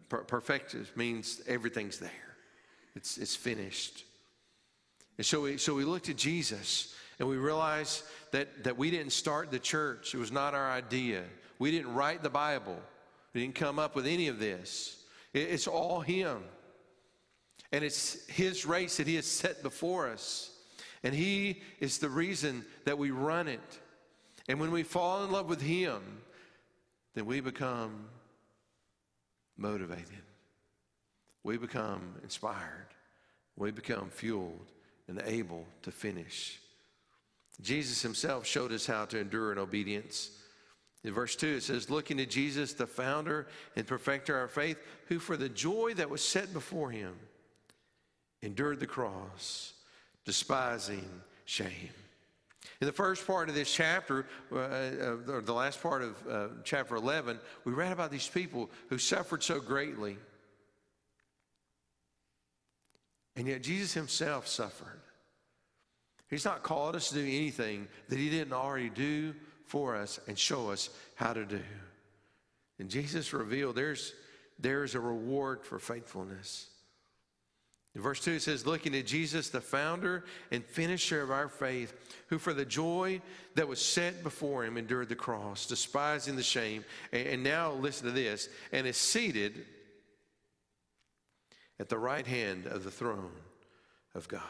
Perfected 0.08 0.88
means 0.96 1.42
everything's 1.46 2.00
there, 2.00 2.38
it's, 2.96 3.18
it's 3.18 3.36
finished. 3.36 4.06
And 5.18 5.26
so 5.26 5.42
we, 5.42 5.58
so 5.58 5.76
we 5.76 5.84
looked 5.84 6.08
at 6.08 6.16
Jesus 6.16 6.96
and 7.20 7.28
we 7.28 7.36
realized 7.36 8.04
that, 8.32 8.64
that 8.64 8.78
we 8.78 8.92
didn't 8.92 9.12
start 9.12 9.52
the 9.52 9.60
church. 9.60 10.16
It 10.16 10.20
was 10.20 10.32
not 10.32 10.54
our 10.54 10.72
idea. 10.72 11.24
We 11.60 11.72
didn't 11.72 11.94
write 11.94 12.24
the 12.24 12.30
Bible. 12.30 12.80
We 13.34 13.42
didn't 13.42 13.56
come 13.56 13.78
up 13.78 13.94
with 13.94 14.08
any 14.08 14.30
of 14.30 14.40
this. 14.40 15.02
It, 15.36 15.52
it's 15.52 15.68
all 15.68 16.00
Him. 16.00 16.40
And 17.72 17.84
it's 17.84 18.26
His 18.28 18.66
race 18.66 18.98
that 18.98 19.06
He 19.06 19.16
has 19.16 19.28
set 19.28 19.62
before 19.62 20.10
us. 20.10 20.50
And 21.04 21.14
He 21.14 21.62
is 21.80 22.00
the 22.00 22.10
reason 22.10 22.66
that 22.86 22.98
we 22.98 23.12
run 23.12 23.48
it. 23.48 23.80
And 24.48 24.60
when 24.60 24.72
we 24.72 24.82
fall 24.82 25.24
in 25.24 25.32
love 25.32 25.48
with 25.48 25.62
Him, 25.62 26.02
then 27.14 27.26
we 27.28 27.42
become 27.42 28.08
motivated. 29.58 30.24
We 31.44 31.58
become 31.58 32.16
inspired. 32.24 32.88
We 33.56 33.72
become 33.72 34.10
fueled 34.10 34.72
and 35.08 35.22
able 35.26 35.66
to 35.84 35.92
finish. 35.92 36.60
Jesus 37.62 38.02
himself 38.02 38.46
showed 38.46 38.72
us 38.72 38.86
how 38.86 39.06
to 39.06 39.20
endure 39.20 39.52
in 39.52 39.58
obedience. 39.58 40.32
In 41.06 41.14
verse 41.14 41.36
2, 41.36 41.48
it 41.48 41.64
says, 41.64 41.90
Looking 41.90 42.18
to 42.18 42.26
Jesus, 42.26 42.74
the 42.74 42.88
founder 42.88 43.48
and 43.76 43.86
perfecter 43.86 44.36
of 44.36 44.42
our 44.42 44.48
faith, 44.48 44.78
who 45.08 45.20
for 45.20 45.38
the 45.38 45.50
joy 45.50 45.94
that 45.94 46.10
was 46.10 46.24
set 46.24 46.52
before 46.52 46.90
him 46.90 47.14
endured 48.42 48.80
the 48.80 48.88
cross, 48.88 49.74
despising 50.26 51.08
shame. 51.46 51.92
In 52.82 52.88
the 52.88 52.94
first 52.94 53.28
part 53.28 53.50
of 53.50 53.56
this 53.56 53.72
chapter, 53.72 54.26
uh, 54.52 54.56
uh, 54.56 55.18
or 55.28 55.42
the 55.42 55.54
last 55.54 55.82
part 55.82 56.02
of 56.02 56.28
uh, 56.28 56.48
chapter 56.64 56.96
11, 56.96 57.40
we 57.66 57.72
read 57.72 57.92
about 57.92 58.10
these 58.10 58.28
people 58.28 58.72
who 58.90 58.98
suffered 58.98 59.44
so 59.44 59.60
greatly. 59.60 60.18
And 63.36 63.48
yet 63.48 63.62
Jesus 63.62 63.94
himself 63.94 64.48
suffered. 64.48 65.02
He's 66.32 66.46
not 66.46 66.64
called 66.64 66.96
us 66.96 67.10
to 67.10 67.16
do 67.16 67.22
anything 67.22 67.88
that 68.10 68.18
he 68.18 68.32
didn't 68.32 68.54
already 68.54 68.90
do 68.90 69.36
for 69.66 69.96
us 69.96 70.20
and 70.28 70.38
show 70.38 70.70
us 70.70 70.90
how 71.16 71.34
to 71.34 71.46
do. 71.46 71.62
And 72.80 72.90
Jesus 72.90 73.34
revealed 73.34 73.76
there's, 73.76 74.14
there's 74.60 74.96
a 74.96 75.00
reward 75.00 75.64
for 75.64 75.80
faithfulness. 75.80 76.68
In 77.96 78.02
verse 78.02 78.20
2, 78.20 78.32
it 78.32 78.42
says, 78.42 78.66
Looking 78.66 78.92
to 78.92 79.02
Jesus, 79.02 79.50
the 79.50 79.62
founder 79.62 80.26
and 80.52 80.64
finisher 80.66 81.22
of 81.22 81.32
our 81.32 81.48
faith, 81.48 81.94
who 82.28 82.38
for 82.38 82.54
the 82.54 82.66
joy 82.66 83.22
that 83.56 83.70
was 83.70 83.82
set 83.82 84.22
before 84.22 84.66
him 84.66 84.78
endured 84.78 85.08
the 85.08 85.16
cross, 85.16 85.66
despising 85.66 86.36
the 86.36 86.44
shame. 86.44 86.84
And, 87.14 87.28
and 87.28 87.44
now, 87.44 87.72
listen 87.72 88.06
to 88.08 88.12
this, 88.12 88.50
and 88.74 88.86
is 88.86 88.98
seated 88.98 89.66
at 91.80 91.88
the 91.88 91.98
right 91.98 92.28
hand 92.28 92.68
of 92.68 92.84
the 92.84 92.92
throne 92.92 93.32
of 94.14 94.28
God. 94.28 94.42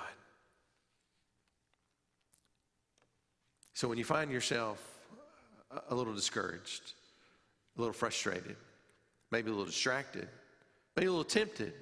So 3.73 3.87
when 3.87 3.97
you 3.97 4.05
find 4.05 4.31
yourself 4.31 4.94
a 5.89 5.95
little 5.95 6.13
discouraged, 6.13 6.93
a 7.77 7.81
little 7.81 7.93
frustrated, 7.93 8.55
maybe 9.31 9.49
a 9.49 9.51
little 9.51 9.65
distracted, 9.65 10.27
maybe 10.95 11.07
a 11.07 11.11
little 11.11 11.23
tempted, 11.23 11.73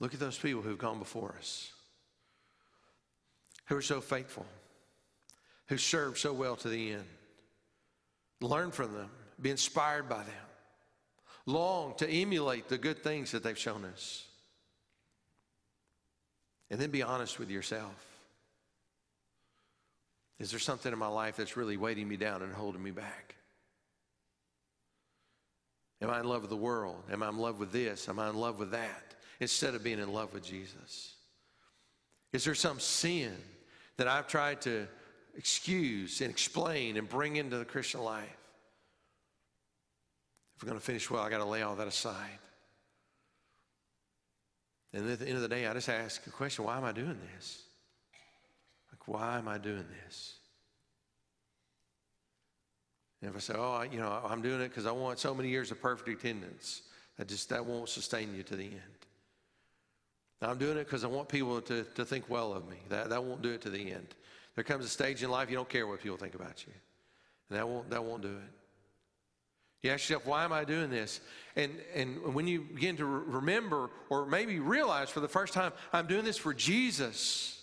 look 0.00 0.14
at 0.14 0.20
those 0.20 0.38
people 0.38 0.62
who've 0.62 0.78
gone 0.78 0.98
before 0.98 1.34
us, 1.38 1.72
who 3.66 3.76
are 3.76 3.82
so 3.82 4.00
faithful, 4.00 4.46
who 5.66 5.78
served 5.78 6.18
so 6.18 6.32
well 6.32 6.56
to 6.56 6.68
the 6.68 6.92
end. 6.92 7.04
Learn 8.40 8.72
from 8.72 8.92
them, 8.92 9.10
be 9.40 9.50
inspired 9.50 10.08
by 10.08 10.24
them, 10.24 10.46
long 11.46 11.94
to 11.98 12.08
emulate 12.08 12.68
the 12.68 12.78
good 12.78 13.02
things 13.02 13.30
that 13.30 13.42
they've 13.42 13.58
shown 13.58 13.84
us. 13.84 14.26
And 16.70 16.80
then 16.80 16.90
be 16.90 17.02
honest 17.02 17.38
with 17.38 17.50
yourself. 17.50 18.11
Is 20.38 20.50
there 20.50 20.60
something 20.60 20.92
in 20.92 20.98
my 20.98 21.08
life 21.08 21.36
that's 21.36 21.56
really 21.56 21.76
weighting 21.76 22.08
me 22.08 22.16
down 22.16 22.42
and 22.42 22.52
holding 22.52 22.82
me 22.82 22.90
back? 22.90 23.36
Am 26.00 26.10
I 26.10 26.18
in 26.18 26.26
love 26.26 26.40
with 26.40 26.50
the 26.50 26.56
world? 26.56 27.02
Am 27.10 27.22
I 27.22 27.28
in 27.28 27.38
love 27.38 27.60
with 27.60 27.70
this? 27.70 28.08
Am 28.08 28.18
I 28.18 28.28
in 28.28 28.34
love 28.34 28.58
with 28.58 28.72
that? 28.72 29.14
Instead 29.38 29.74
of 29.74 29.84
being 29.84 30.00
in 30.00 30.12
love 30.12 30.34
with 30.34 30.44
Jesus. 30.44 31.14
Is 32.32 32.44
there 32.44 32.54
some 32.54 32.80
sin 32.80 33.32
that 33.98 34.08
I've 34.08 34.26
tried 34.26 34.62
to 34.62 34.88
excuse 35.36 36.20
and 36.20 36.30
explain 36.30 36.96
and 36.96 37.08
bring 37.08 37.36
into 37.36 37.56
the 37.56 37.64
Christian 37.64 38.02
life? 38.02 38.26
If 40.56 40.62
we're 40.62 40.70
going 40.70 40.80
to 40.80 40.84
finish 40.84 41.08
well, 41.08 41.22
I 41.22 41.30
got 41.30 41.38
to 41.38 41.44
lay 41.44 41.62
all 41.62 41.76
that 41.76 41.88
aside. 41.88 42.38
And 44.92 45.08
at 45.08 45.20
the 45.20 45.26
end 45.26 45.36
of 45.36 45.42
the 45.42 45.48
day, 45.48 45.66
I 45.66 45.72
just 45.72 45.88
ask 45.88 46.26
a 46.26 46.30
question 46.30 46.64
why 46.64 46.76
am 46.76 46.84
I 46.84 46.92
doing 46.92 47.18
this? 47.34 47.62
Like, 49.06 49.20
why 49.20 49.38
am 49.38 49.48
I 49.48 49.58
doing 49.58 49.84
this? 50.04 50.34
And 53.20 53.30
if 53.30 53.36
I 53.36 53.40
say, 53.40 53.54
oh, 53.56 53.82
you 53.82 54.00
know, 54.00 54.20
I'm 54.24 54.42
doing 54.42 54.60
it 54.60 54.68
because 54.68 54.86
I 54.86 54.92
want 54.92 55.18
so 55.18 55.34
many 55.34 55.48
years 55.48 55.70
of 55.70 55.80
perfect 55.80 56.08
attendance, 56.08 56.82
that 57.16 57.28
just 57.28 57.48
that 57.50 57.64
won't 57.64 57.88
sustain 57.88 58.34
you 58.34 58.42
to 58.42 58.56
the 58.56 58.64
end. 58.64 58.80
I'm 60.40 60.58
doing 60.58 60.76
it 60.76 60.84
because 60.84 61.04
I 61.04 61.06
want 61.06 61.28
people 61.28 61.60
to, 61.60 61.84
to 61.84 62.04
think 62.04 62.28
well 62.28 62.52
of 62.52 62.68
me. 62.68 62.78
That, 62.88 63.10
that 63.10 63.22
won't 63.22 63.42
do 63.42 63.50
it 63.50 63.62
to 63.62 63.70
the 63.70 63.92
end. 63.92 64.08
There 64.56 64.64
comes 64.64 64.84
a 64.84 64.88
stage 64.88 65.22
in 65.22 65.30
life 65.30 65.48
you 65.48 65.56
don't 65.56 65.68
care 65.68 65.86
what 65.86 66.00
people 66.00 66.16
think 66.16 66.34
about 66.34 66.66
you. 66.66 66.72
And 67.48 67.58
that 67.58 67.68
won't, 67.68 67.90
that 67.90 68.02
won't 68.02 68.22
do 68.22 68.28
it. 68.28 68.52
You 69.82 69.90
ask 69.90 70.08
yourself, 70.08 70.26
why 70.26 70.44
am 70.44 70.52
I 70.52 70.64
doing 70.64 70.90
this? 70.90 71.20
And, 71.54 71.72
and 71.94 72.34
when 72.34 72.48
you 72.48 72.60
begin 72.60 72.96
to 72.96 73.04
remember 73.06 73.90
or 74.10 74.26
maybe 74.26 74.58
realize 74.58 75.10
for 75.10 75.20
the 75.20 75.28
first 75.28 75.54
time, 75.54 75.72
I'm 75.92 76.06
doing 76.06 76.24
this 76.24 76.38
for 76.38 76.54
Jesus. 76.54 77.61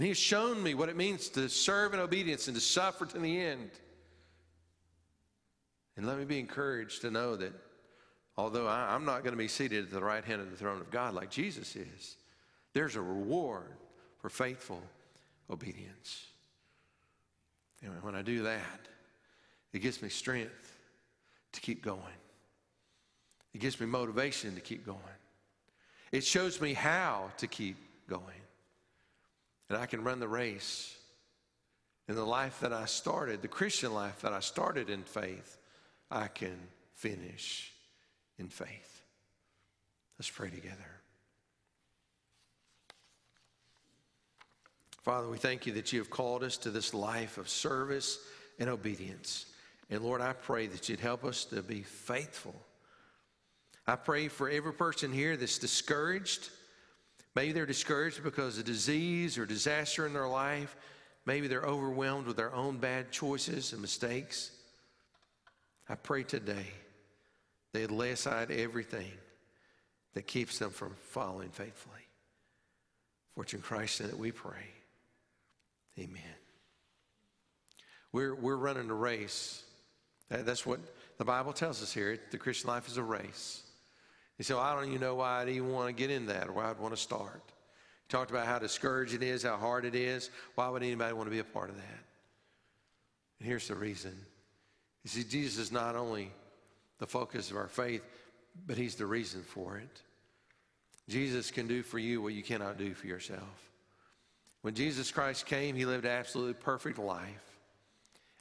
And 0.00 0.06
He 0.06 0.12
has 0.12 0.16
shown 0.16 0.62
me 0.62 0.72
what 0.72 0.88
it 0.88 0.96
means 0.96 1.28
to 1.28 1.46
serve 1.50 1.92
in 1.92 2.00
obedience 2.00 2.48
and 2.48 2.54
to 2.54 2.60
suffer 2.62 3.04
to 3.04 3.18
the 3.18 3.38
end. 3.38 3.68
And 5.94 6.06
let 6.06 6.16
me 6.16 6.24
be 6.24 6.38
encouraged 6.38 7.02
to 7.02 7.10
know 7.10 7.36
that 7.36 7.52
although 8.38 8.66
I, 8.66 8.94
am 8.94 9.04
not 9.04 9.24
going 9.24 9.34
to 9.34 9.38
be 9.38 9.46
seated 9.46 9.84
at 9.84 9.90
the 9.90 10.00
right 10.00 10.24
hand 10.24 10.40
of 10.40 10.50
the 10.50 10.56
throne 10.56 10.80
of 10.80 10.90
God 10.90 11.12
like 11.12 11.28
Jesus 11.28 11.76
is, 11.76 12.16
there's 12.72 12.96
a 12.96 13.00
reward 13.02 13.76
for 14.22 14.30
faithful 14.30 14.80
obedience. 15.50 16.24
And 17.82 18.02
when 18.02 18.14
I 18.14 18.22
do 18.22 18.44
that, 18.44 18.88
it 19.74 19.80
gives 19.80 20.00
me 20.00 20.08
strength 20.08 20.78
to 21.52 21.60
keep 21.60 21.84
going. 21.84 22.00
It 23.52 23.58
gives 23.58 23.78
me 23.78 23.84
motivation 23.84 24.54
to 24.54 24.62
keep 24.62 24.86
going. 24.86 24.98
It 26.10 26.24
shows 26.24 26.58
me 26.58 26.72
how 26.72 27.32
to 27.36 27.46
keep 27.46 27.76
going 28.08 28.40
and 29.70 29.78
I 29.78 29.86
can 29.86 30.02
run 30.02 30.18
the 30.18 30.28
race. 30.28 30.96
In 32.08 32.16
the 32.16 32.24
life 32.26 32.58
that 32.60 32.72
I 32.72 32.86
started, 32.86 33.40
the 33.40 33.48
Christian 33.48 33.94
life 33.94 34.22
that 34.22 34.32
I 34.32 34.40
started 34.40 34.90
in 34.90 35.04
faith, 35.04 35.58
I 36.10 36.26
can 36.26 36.58
finish 36.94 37.72
in 38.36 38.48
faith. 38.48 39.02
Let's 40.18 40.28
pray 40.28 40.50
together. 40.50 40.76
Father, 45.02 45.28
we 45.28 45.38
thank 45.38 45.66
you 45.66 45.72
that 45.74 45.92
you 45.92 46.00
have 46.00 46.10
called 46.10 46.42
us 46.42 46.56
to 46.58 46.70
this 46.70 46.92
life 46.92 47.38
of 47.38 47.48
service 47.48 48.18
and 48.58 48.68
obedience. 48.68 49.46
And 49.88 50.02
Lord, 50.02 50.20
I 50.20 50.32
pray 50.32 50.66
that 50.66 50.88
you'd 50.88 51.00
help 51.00 51.24
us 51.24 51.44
to 51.46 51.62
be 51.62 51.82
faithful. 51.82 52.56
I 53.86 53.94
pray 53.94 54.26
for 54.26 54.50
every 54.50 54.74
person 54.74 55.12
here 55.12 55.36
that's 55.36 55.58
discouraged 55.58 56.50
Maybe 57.34 57.52
they're 57.52 57.66
discouraged 57.66 58.22
because 58.24 58.58
of 58.58 58.64
disease 58.64 59.38
or 59.38 59.46
disaster 59.46 60.06
in 60.06 60.12
their 60.12 60.28
life. 60.28 60.76
Maybe 61.26 61.46
they're 61.46 61.62
overwhelmed 61.62 62.26
with 62.26 62.36
their 62.36 62.54
own 62.54 62.78
bad 62.78 63.12
choices 63.12 63.72
and 63.72 63.80
mistakes. 63.80 64.50
I 65.88 65.94
pray 65.94 66.24
today 66.24 66.66
they 67.72 67.86
lay 67.86 68.10
aside 68.10 68.50
everything 68.50 69.12
that 70.14 70.26
keeps 70.26 70.58
them 70.58 70.70
from 70.70 70.94
following 71.02 71.50
faithfully. 71.50 71.94
For 73.34 73.44
it's 73.44 73.54
in 73.54 73.60
Christ 73.60 74.00
that 74.00 74.18
we 74.18 74.32
pray. 74.32 74.66
Amen. 75.98 76.22
We're, 78.12 78.34
we're 78.34 78.56
running 78.56 78.90
a 78.90 78.94
race. 78.94 79.62
That, 80.30 80.46
that's 80.46 80.66
what 80.66 80.80
the 81.18 81.24
Bible 81.24 81.52
tells 81.52 81.82
us 81.82 81.92
here. 81.92 82.18
The 82.30 82.38
Christian 82.38 82.68
life 82.68 82.88
is 82.88 82.96
a 82.96 83.02
race. 83.02 83.62
He 84.40 84.44
said, 84.44 84.56
well, 84.56 84.64
I 84.64 84.74
don't 84.74 84.88
even 84.88 85.02
know 85.02 85.16
why 85.16 85.42
I'd 85.42 85.50
even 85.50 85.70
want 85.70 85.88
to 85.88 85.92
get 85.92 86.10
in 86.10 86.24
that 86.28 86.48
or 86.48 86.52
why 86.52 86.70
I'd 86.70 86.78
want 86.78 86.94
to 86.94 87.00
start. 87.00 87.42
He 87.44 88.08
talked 88.08 88.30
about 88.30 88.46
how 88.46 88.58
discouraged 88.58 89.12
it 89.12 89.22
is, 89.22 89.42
how 89.42 89.58
hard 89.58 89.84
it 89.84 89.94
is. 89.94 90.30
Why 90.54 90.66
would 90.70 90.82
anybody 90.82 91.12
want 91.12 91.26
to 91.26 91.30
be 91.30 91.40
a 91.40 91.44
part 91.44 91.68
of 91.68 91.76
that? 91.76 92.04
And 93.38 93.46
here's 93.46 93.68
the 93.68 93.74
reason. 93.74 94.18
You 95.04 95.10
see, 95.10 95.24
Jesus 95.24 95.58
is 95.58 95.70
not 95.70 95.94
only 95.94 96.32
the 97.00 97.06
focus 97.06 97.50
of 97.50 97.58
our 97.58 97.68
faith, 97.68 98.02
but 98.66 98.78
he's 98.78 98.94
the 98.94 99.04
reason 99.04 99.42
for 99.42 99.76
it. 99.76 100.00
Jesus 101.06 101.50
can 101.50 101.66
do 101.66 101.82
for 101.82 101.98
you 101.98 102.22
what 102.22 102.32
you 102.32 102.42
cannot 102.42 102.78
do 102.78 102.94
for 102.94 103.08
yourself. 103.08 103.70
When 104.62 104.72
Jesus 104.72 105.10
Christ 105.10 105.44
came, 105.44 105.76
he 105.76 105.84
lived 105.84 106.06
an 106.06 106.12
absolutely 106.12 106.54
perfect 106.54 106.98
life. 106.98 107.58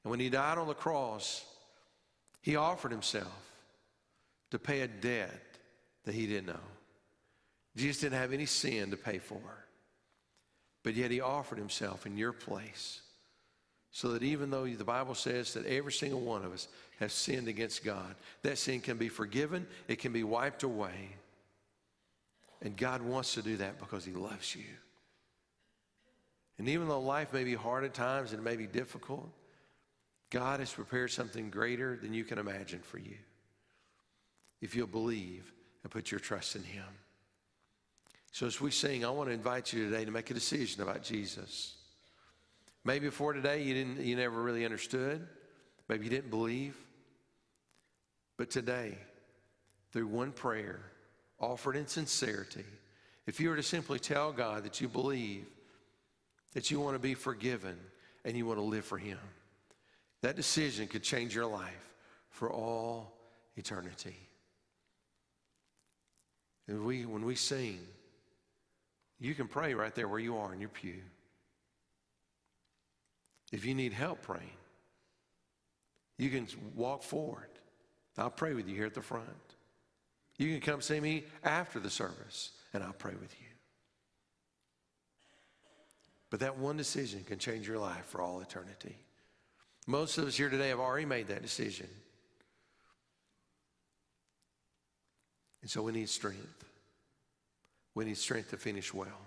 And 0.06 0.12
when 0.12 0.22
he 0.22 0.30
died 0.30 0.60
on 0.60 0.70
the 0.70 0.74
cross, 0.74 1.44
he 2.42 2.56
offered 2.56 2.92
himself 2.92 3.52
to 4.52 4.58
pay 4.58 4.80
a 4.80 4.88
debt 4.88 5.49
that 6.10 6.15
he 6.15 6.26
didn't 6.26 6.48
know. 6.48 6.60
Jesus 7.78 8.02
didn't 8.02 8.17
have 8.17 8.34
any 8.34 8.48
sin 8.48 8.89
to 8.89 8.98
pay 8.98 9.19
for, 9.19 9.38
but 10.84 10.95
yet 10.95 11.12
he 11.12 11.22
offered 11.22 11.60
himself 11.60 12.08
in 12.08 12.17
your 12.17 12.34
place 12.34 13.02
so 13.91 14.10
that 14.10 14.24
even 14.24 14.50
though 14.50 14.65
the 14.65 14.84
Bible 14.84 15.13
says 15.13 15.54
that 15.54 15.67
every 15.67 15.91
single 15.91 16.19
one 16.19 16.43
of 16.43 16.52
us 16.52 16.67
has 17.00 17.13
sinned 17.13 17.48
against 17.48 17.84
God, 17.84 18.15
that 18.41 18.58
sin 18.58 18.82
can 18.82 18.98
be 18.98 19.08
forgiven, 19.08 19.67
it 19.88 20.00
can 20.00 20.12
be 20.12 20.24
wiped 20.24 20.63
away. 20.63 21.10
And 22.63 22.76
God 22.76 23.04
wants 23.04 23.36
to 23.36 23.43
do 23.43 23.58
that 23.58 23.80
because 23.80 24.04
he 24.04 24.13
loves 24.13 24.56
you. 24.56 24.65
And 26.58 26.67
even 26.69 26.88
though 26.88 27.02
life 27.02 27.34
may 27.34 27.43
be 27.43 27.54
hard 27.54 27.84
at 27.84 27.93
times 27.93 28.32
and 28.32 28.41
it 28.41 28.43
may 28.43 28.56
be 28.56 28.67
difficult, 28.67 29.30
God 30.32 30.60
has 30.60 30.74
prepared 30.74 31.12
something 31.12 31.52
greater 31.52 31.95
than 31.95 32.15
you 32.15 32.24
can 32.24 32.39
imagine 32.39 32.80
for 32.80 32.98
you. 32.98 33.15
If 34.60 34.75
you'll 34.75 34.88
believe 34.88 35.54
and 35.90 35.92
put 35.92 36.12
your 36.12 36.19
trust 36.19 36.56
in 36.56 36.63
Him. 36.63 36.85
So 38.31 38.46
as 38.46 38.62
we 38.62 38.69
sing, 38.69 39.04
I 39.04 39.10
want 39.10 39.29
to 39.29 39.33
invite 39.33 39.73
you 39.73 39.90
today 39.90 40.06
to 40.06 40.12
make 40.12 40.29
a 40.29 40.35
decision 40.35 40.83
about 40.83 41.02
Jesus. 41.02 41.77
Maybe 42.85 43.08
before 43.08 43.33
today 43.33 43.63
you 43.63 43.73
didn't 43.73 44.06
you 44.06 44.15
never 44.15 44.40
really 44.40 44.65
understood. 44.65 45.27
Maybe 45.87 46.04
you 46.06 46.12
didn't 46.12 46.29
believe. 46.29 46.77
But 48.37 48.52
today, 48.52 49.00
through 49.92 50.06
one 50.08 50.31
prayer 50.31 50.79
offered 51.40 51.75
in 51.75 51.87
sincerity, 51.87 52.65
if 53.25 53.40
you 53.40 53.50
were 53.50 53.56
to 53.56 53.63
simply 53.63 53.98
tell 53.98 54.31
God 54.31 54.65
that 54.65 54.79
you 54.79 54.87
believe, 54.87 55.48
that 56.54 56.69
you 56.69 56.79
want 56.79 56.96
to 56.96 57.00
be 57.00 57.15
forgiven, 57.15 57.77
and 58.23 58.37
you 58.37 58.46
want 58.46 58.60
to 58.60 58.63
live 58.63 58.85
for 58.85 59.00
Him, 59.00 59.17
that 60.21 60.35
decision 60.35 60.87
could 60.87 61.02
change 61.02 61.33
your 61.33 61.48
life 61.48 61.90
for 62.29 62.52
all 62.52 63.17
eternity. 63.56 64.29
And 66.70 66.86
we, 66.86 67.08
when 67.08 67.26
we 67.26 67.34
sing, 67.34 67.80
you 69.20 69.34
can 69.34 69.48
pray 69.48 69.74
right 69.74 69.94
there 69.96 70.08
where 70.08 70.20
you 70.20 70.38
are 70.38 70.54
in 70.54 70.60
your 70.60 70.70
pew. 70.70 71.02
If 73.52 73.65
you 73.65 73.74
need 73.74 73.92
help 73.92 74.22
praying, 74.22 74.52
you 76.20 76.30
can 76.30 76.48
walk 76.76 77.02
forward. 77.02 77.50
I'll 78.20 78.30
pray 78.30 78.54
with 78.54 78.70
you 78.70 78.76
here 78.76 78.86
at 78.86 78.94
the 78.94 79.02
front. 79.02 79.26
You 80.38 80.52
can 80.52 80.62
come 80.62 80.82
see 80.82 81.00
me 81.00 81.26
after 81.44 81.80
the 81.80 81.90
service, 81.90 82.52
and 82.74 82.84
I'll 82.84 82.94
pray 82.94 83.15
with 83.20 83.36
you. 83.42 83.48
But 86.30 86.42
that 86.42 86.60
one 86.60 86.78
decision 86.78 87.24
can 87.24 87.40
change 87.40 87.67
your 87.67 87.80
life 87.80 88.06
for 88.06 88.22
all 88.22 88.42
eternity. 88.42 88.96
Most 89.88 90.20
of 90.20 90.28
us 90.28 90.38
here 90.38 90.50
today 90.50 90.70
have 90.70 90.80
already 90.80 91.06
made 91.06 91.30
that 91.30 91.42
decision. 91.42 91.88
And 95.62 95.70
so 95.70 95.82
we 95.82 95.92
need 95.92 96.10
strength. 96.10 96.66
We 97.96 98.06
need 98.06 98.18
strength 98.18 98.52
to 98.52 98.58
finish 98.58 98.94
well. 98.94 99.22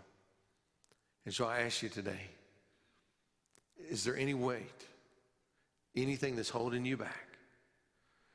And 1.24 1.34
so 1.34 1.46
I 1.46 1.60
ask 1.60 1.82
you 1.82 1.88
today 1.88 2.28
is 3.90 4.04
there 4.04 4.16
any 4.16 4.32
weight, 4.32 4.86
anything 5.96 6.36
that's 6.36 6.48
holding 6.48 6.84
you 6.84 6.96
back? 6.96 7.26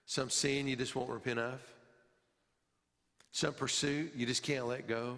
Some 0.06 0.30
sin 0.30 0.68
you 0.68 0.76
just 0.76 0.96
won't 0.96 1.10
repent 1.10 1.40
of? 1.40 1.62
Some 3.32 3.54
pursuit 3.54 4.14
you 4.16 4.26
just 4.26 4.44
can't 4.44 4.68
let 4.68 4.88
go 4.88 5.18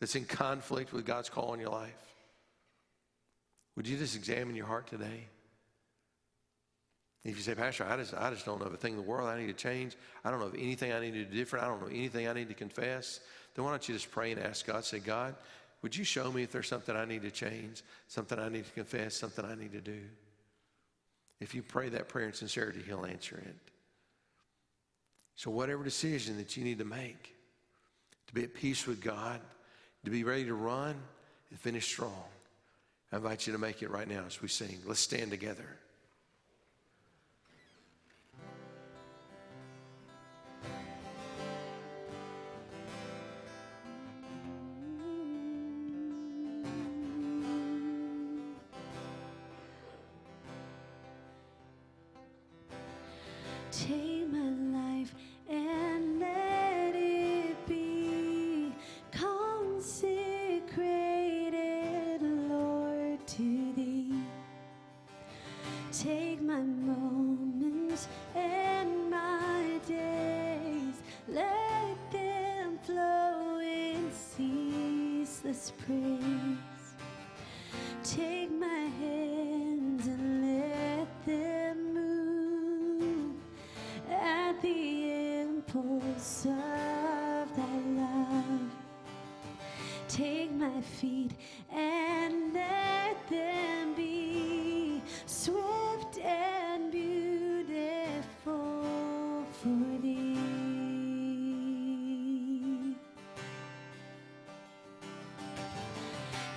that's 0.00 0.16
in 0.16 0.24
conflict 0.24 0.92
with 0.92 1.04
God's 1.06 1.28
call 1.28 1.54
in 1.54 1.60
your 1.60 1.70
life? 1.70 2.14
Would 3.76 3.88
you 3.88 3.96
just 3.96 4.16
examine 4.16 4.54
your 4.54 4.66
heart 4.66 4.86
today? 4.86 5.26
If 7.24 7.36
you 7.36 7.42
say, 7.42 7.54
Pastor, 7.54 7.86
I 7.88 7.96
just, 7.96 8.12
I 8.14 8.30
just 8.30 8.44
don't 8.44 8.60
know 8.60 8.66
of 8.66 8.74
a 8.74 8.76
thing 8.76 8.92
in 8.92 8.98
the 8.98 9.02
world 9.02 9.28
I 9.28 9.40
need 9.40 9.46
to 9.46 9.54
change. 9.54 9.96
I 10.24 10.30
don't 10.30 10.40
know 10.40 10.46
of 10.46 10.54
anything 10.54 10.92
I 10.92 11.00
need 11.00 11.14
to 11.14 11.24
do 11.24 11.34
different. 11.34 11.64
I 11.64 11.68
don't 11.68 11.80
know 11.80 11.88
anything 11.88 12.28
I 12.28 12.34
need 12.34 12.48
to 12.48 12.54
confess. 12.54 13.20
Then 13.54 13.64
why 13.64 13.70
don't 13.70 13.88
you 13.88 13.94
just 13.94 14.10
pray 14.10 14.32
and 14.32 14.40
ask 14.40 14.66
God, 14.66 14.84
say, 14.84 14.98
God, 14.98 15.34
would 15.80 15.96
you 15.96 16.04
show 16.04 16.30
me 16.30 16.42
if 16.42 16.52
there's 16.52 16.68
something 16.68 16.94
I 16.94 17.06
need 17.06 17.22
to 17.22 17.30
change, 17.30 17.82
something 18.08 18.38
I 18.38 18.50
need 18.50 18.66
to 18.66 18.72
confess, 18.72 19.14
something 19.14 19.44
I 19.44 19.54
need 19.54 19.72
to 19.72 19.80
do? 19.80 20.00
If 21.40 21.54
you 21.54 21.62
pray 21.62 21.88
that 21.90 22.08
prayer 22.08 22.26
in 22.26 22.34
sincerity, 22.34 22.80
He'll 22.86 23.06
answer 23.06 23.36
it. 23.36 23.56
So, 25.36 25.50
whatever 25.50 25.82
decision 25.82 26.36
that 26.36 26.56
you 26.56 26.64
need 26.64 26.78
to 26.78 26.84
make 26.84 27.34
to 28.28 28.34
be 28.34 28.44
at 28.44 28.54
peace 28.54 28.86
with 28.86 29.02
God, 29.02 29.40
to 30.04 30.10
be 30.10 30.24
ready 30.24 30.44
to 30.44 30.54
run 30.54 30.94
and 31.50 31.58
finish 31.58 31.86
strong, 31.86 32.24
I 33.12 33.16
invite 33.16 33.46
you 33.46 33.52
to 33.52 33.58
make 33.58 33.82
it 33.82 33.90
right 33.90 34.08
now 34.08 34.24
as 34.26 34.40
we 34.40 34.48
sing. 34.48 34.78
Let's 34.86 35.00
stand 35.00 35.30
together. 35.30 35.66
Take 53.76 54.13
my 90.74 90.80
feet 90.80 91.30
and 91.72 92.52
let 92.52 93.28
them 93.28 93.94
be 93.94 95.00
swift 95.26 96.18
and 96.18 96.90
beautiful 96.90 98.24
for 99.62 99.98
thee. 100.02 100.36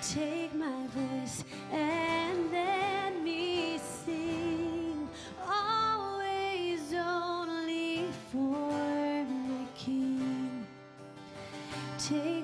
Take 0.02 0.54
my 0.54 0.86
voice 0.88 1.44
and 1.70 2.50
let 2.50 3.22
me 3.22 3.78
sing 3.78 5.08
always 5.46 6.92
only 6.92 8.06
for 8.32 9.24
my 9.24 9.64
King. 9.76 10.66
Take 11.98 12.37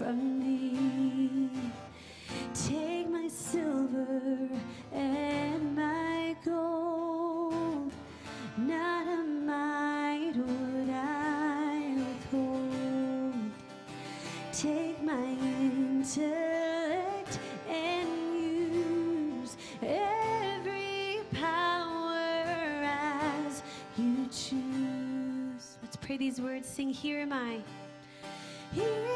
from 0.00 0.40
me. 0.40 1.50
Take 2.54 3.10
my 3.10 3.28
silver 3.28 4.48
and 4.94 5.76
my 5.76 6.34
gold, 6.42 7.92
not 8.56 9.06
a 9.06 9.22
mite 9.22 10.36
would 10.36 10.88
I 10.88 11.96
withhold. 11.98 13.34
Take 14.54 15.02
my 15.02 15.36
intellect 15.60 17.38
and 17.68 18.08
use 18.72 19.58
every 19.82 21.20
power 21.34 22.32
as 22.86 23.62
you 23.98 24.26
choose. 24.32 25.76
Let's 25.82 25.96
pray 25.96 26.16
these 26.16 26.40
words. 26.40 26.66
Sing, 26.66 26.88
Here 26.88 27.20
am 27.20 27.34
I. 27.34 27.58
Here 28.72 29.09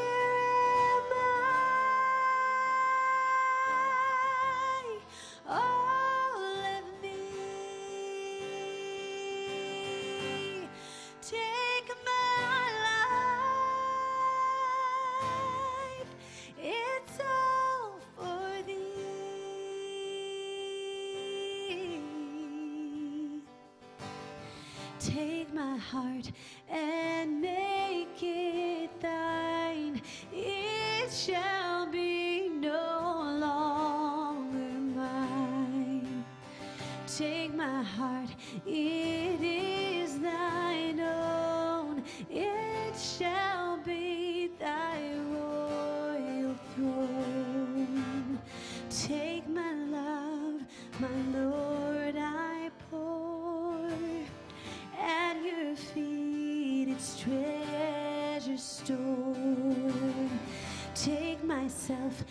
it 38.65 39.41
is 39.41 40.19
thine 40.19 40.99
own. 40.99 42.03
It 42.29 42.97
shall 42.97 43.77
be 43.77 44.51
thy 44.59 45.13
royal 45.31 46.55
throne. 46.75 48.39
Take 48.89 49.47
my 49.47 49.73
love, 49.73 50.61
my 50.99 51.39
Lord, 51.39 52.15
I 52.17 52.71
pour 52.89 53.89
at 54.99 55.35
your 55.43 55.75
feet 55.75 56.89
its 56.89 57.19
treasure 57.19 58.57
stored. 58.57 60.29
Take 60.93 61.43
myself 61.43 62.23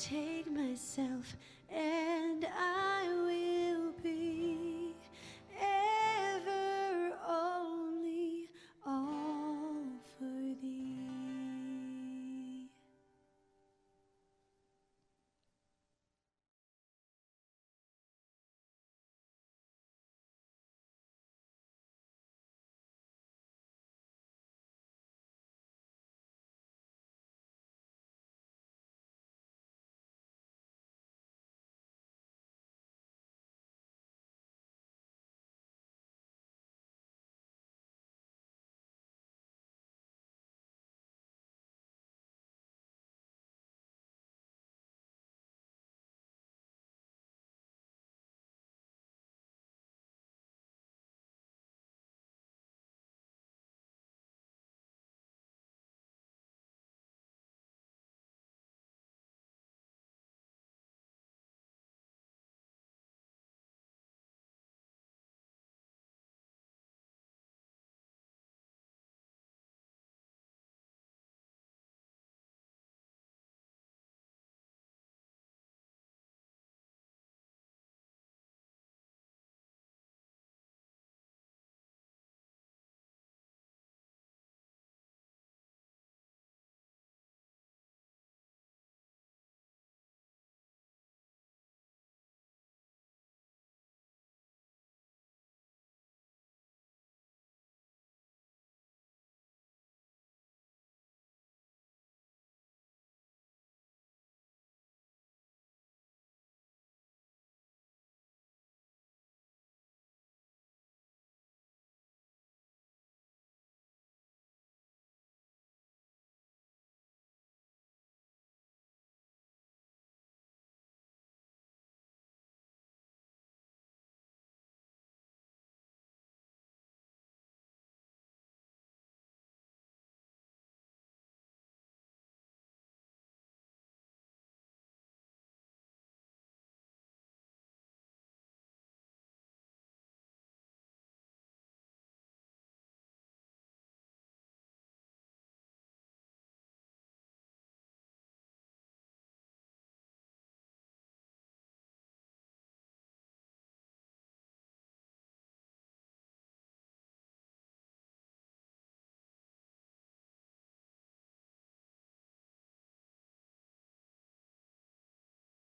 take 0.00 0.50
myself 0.50 1.36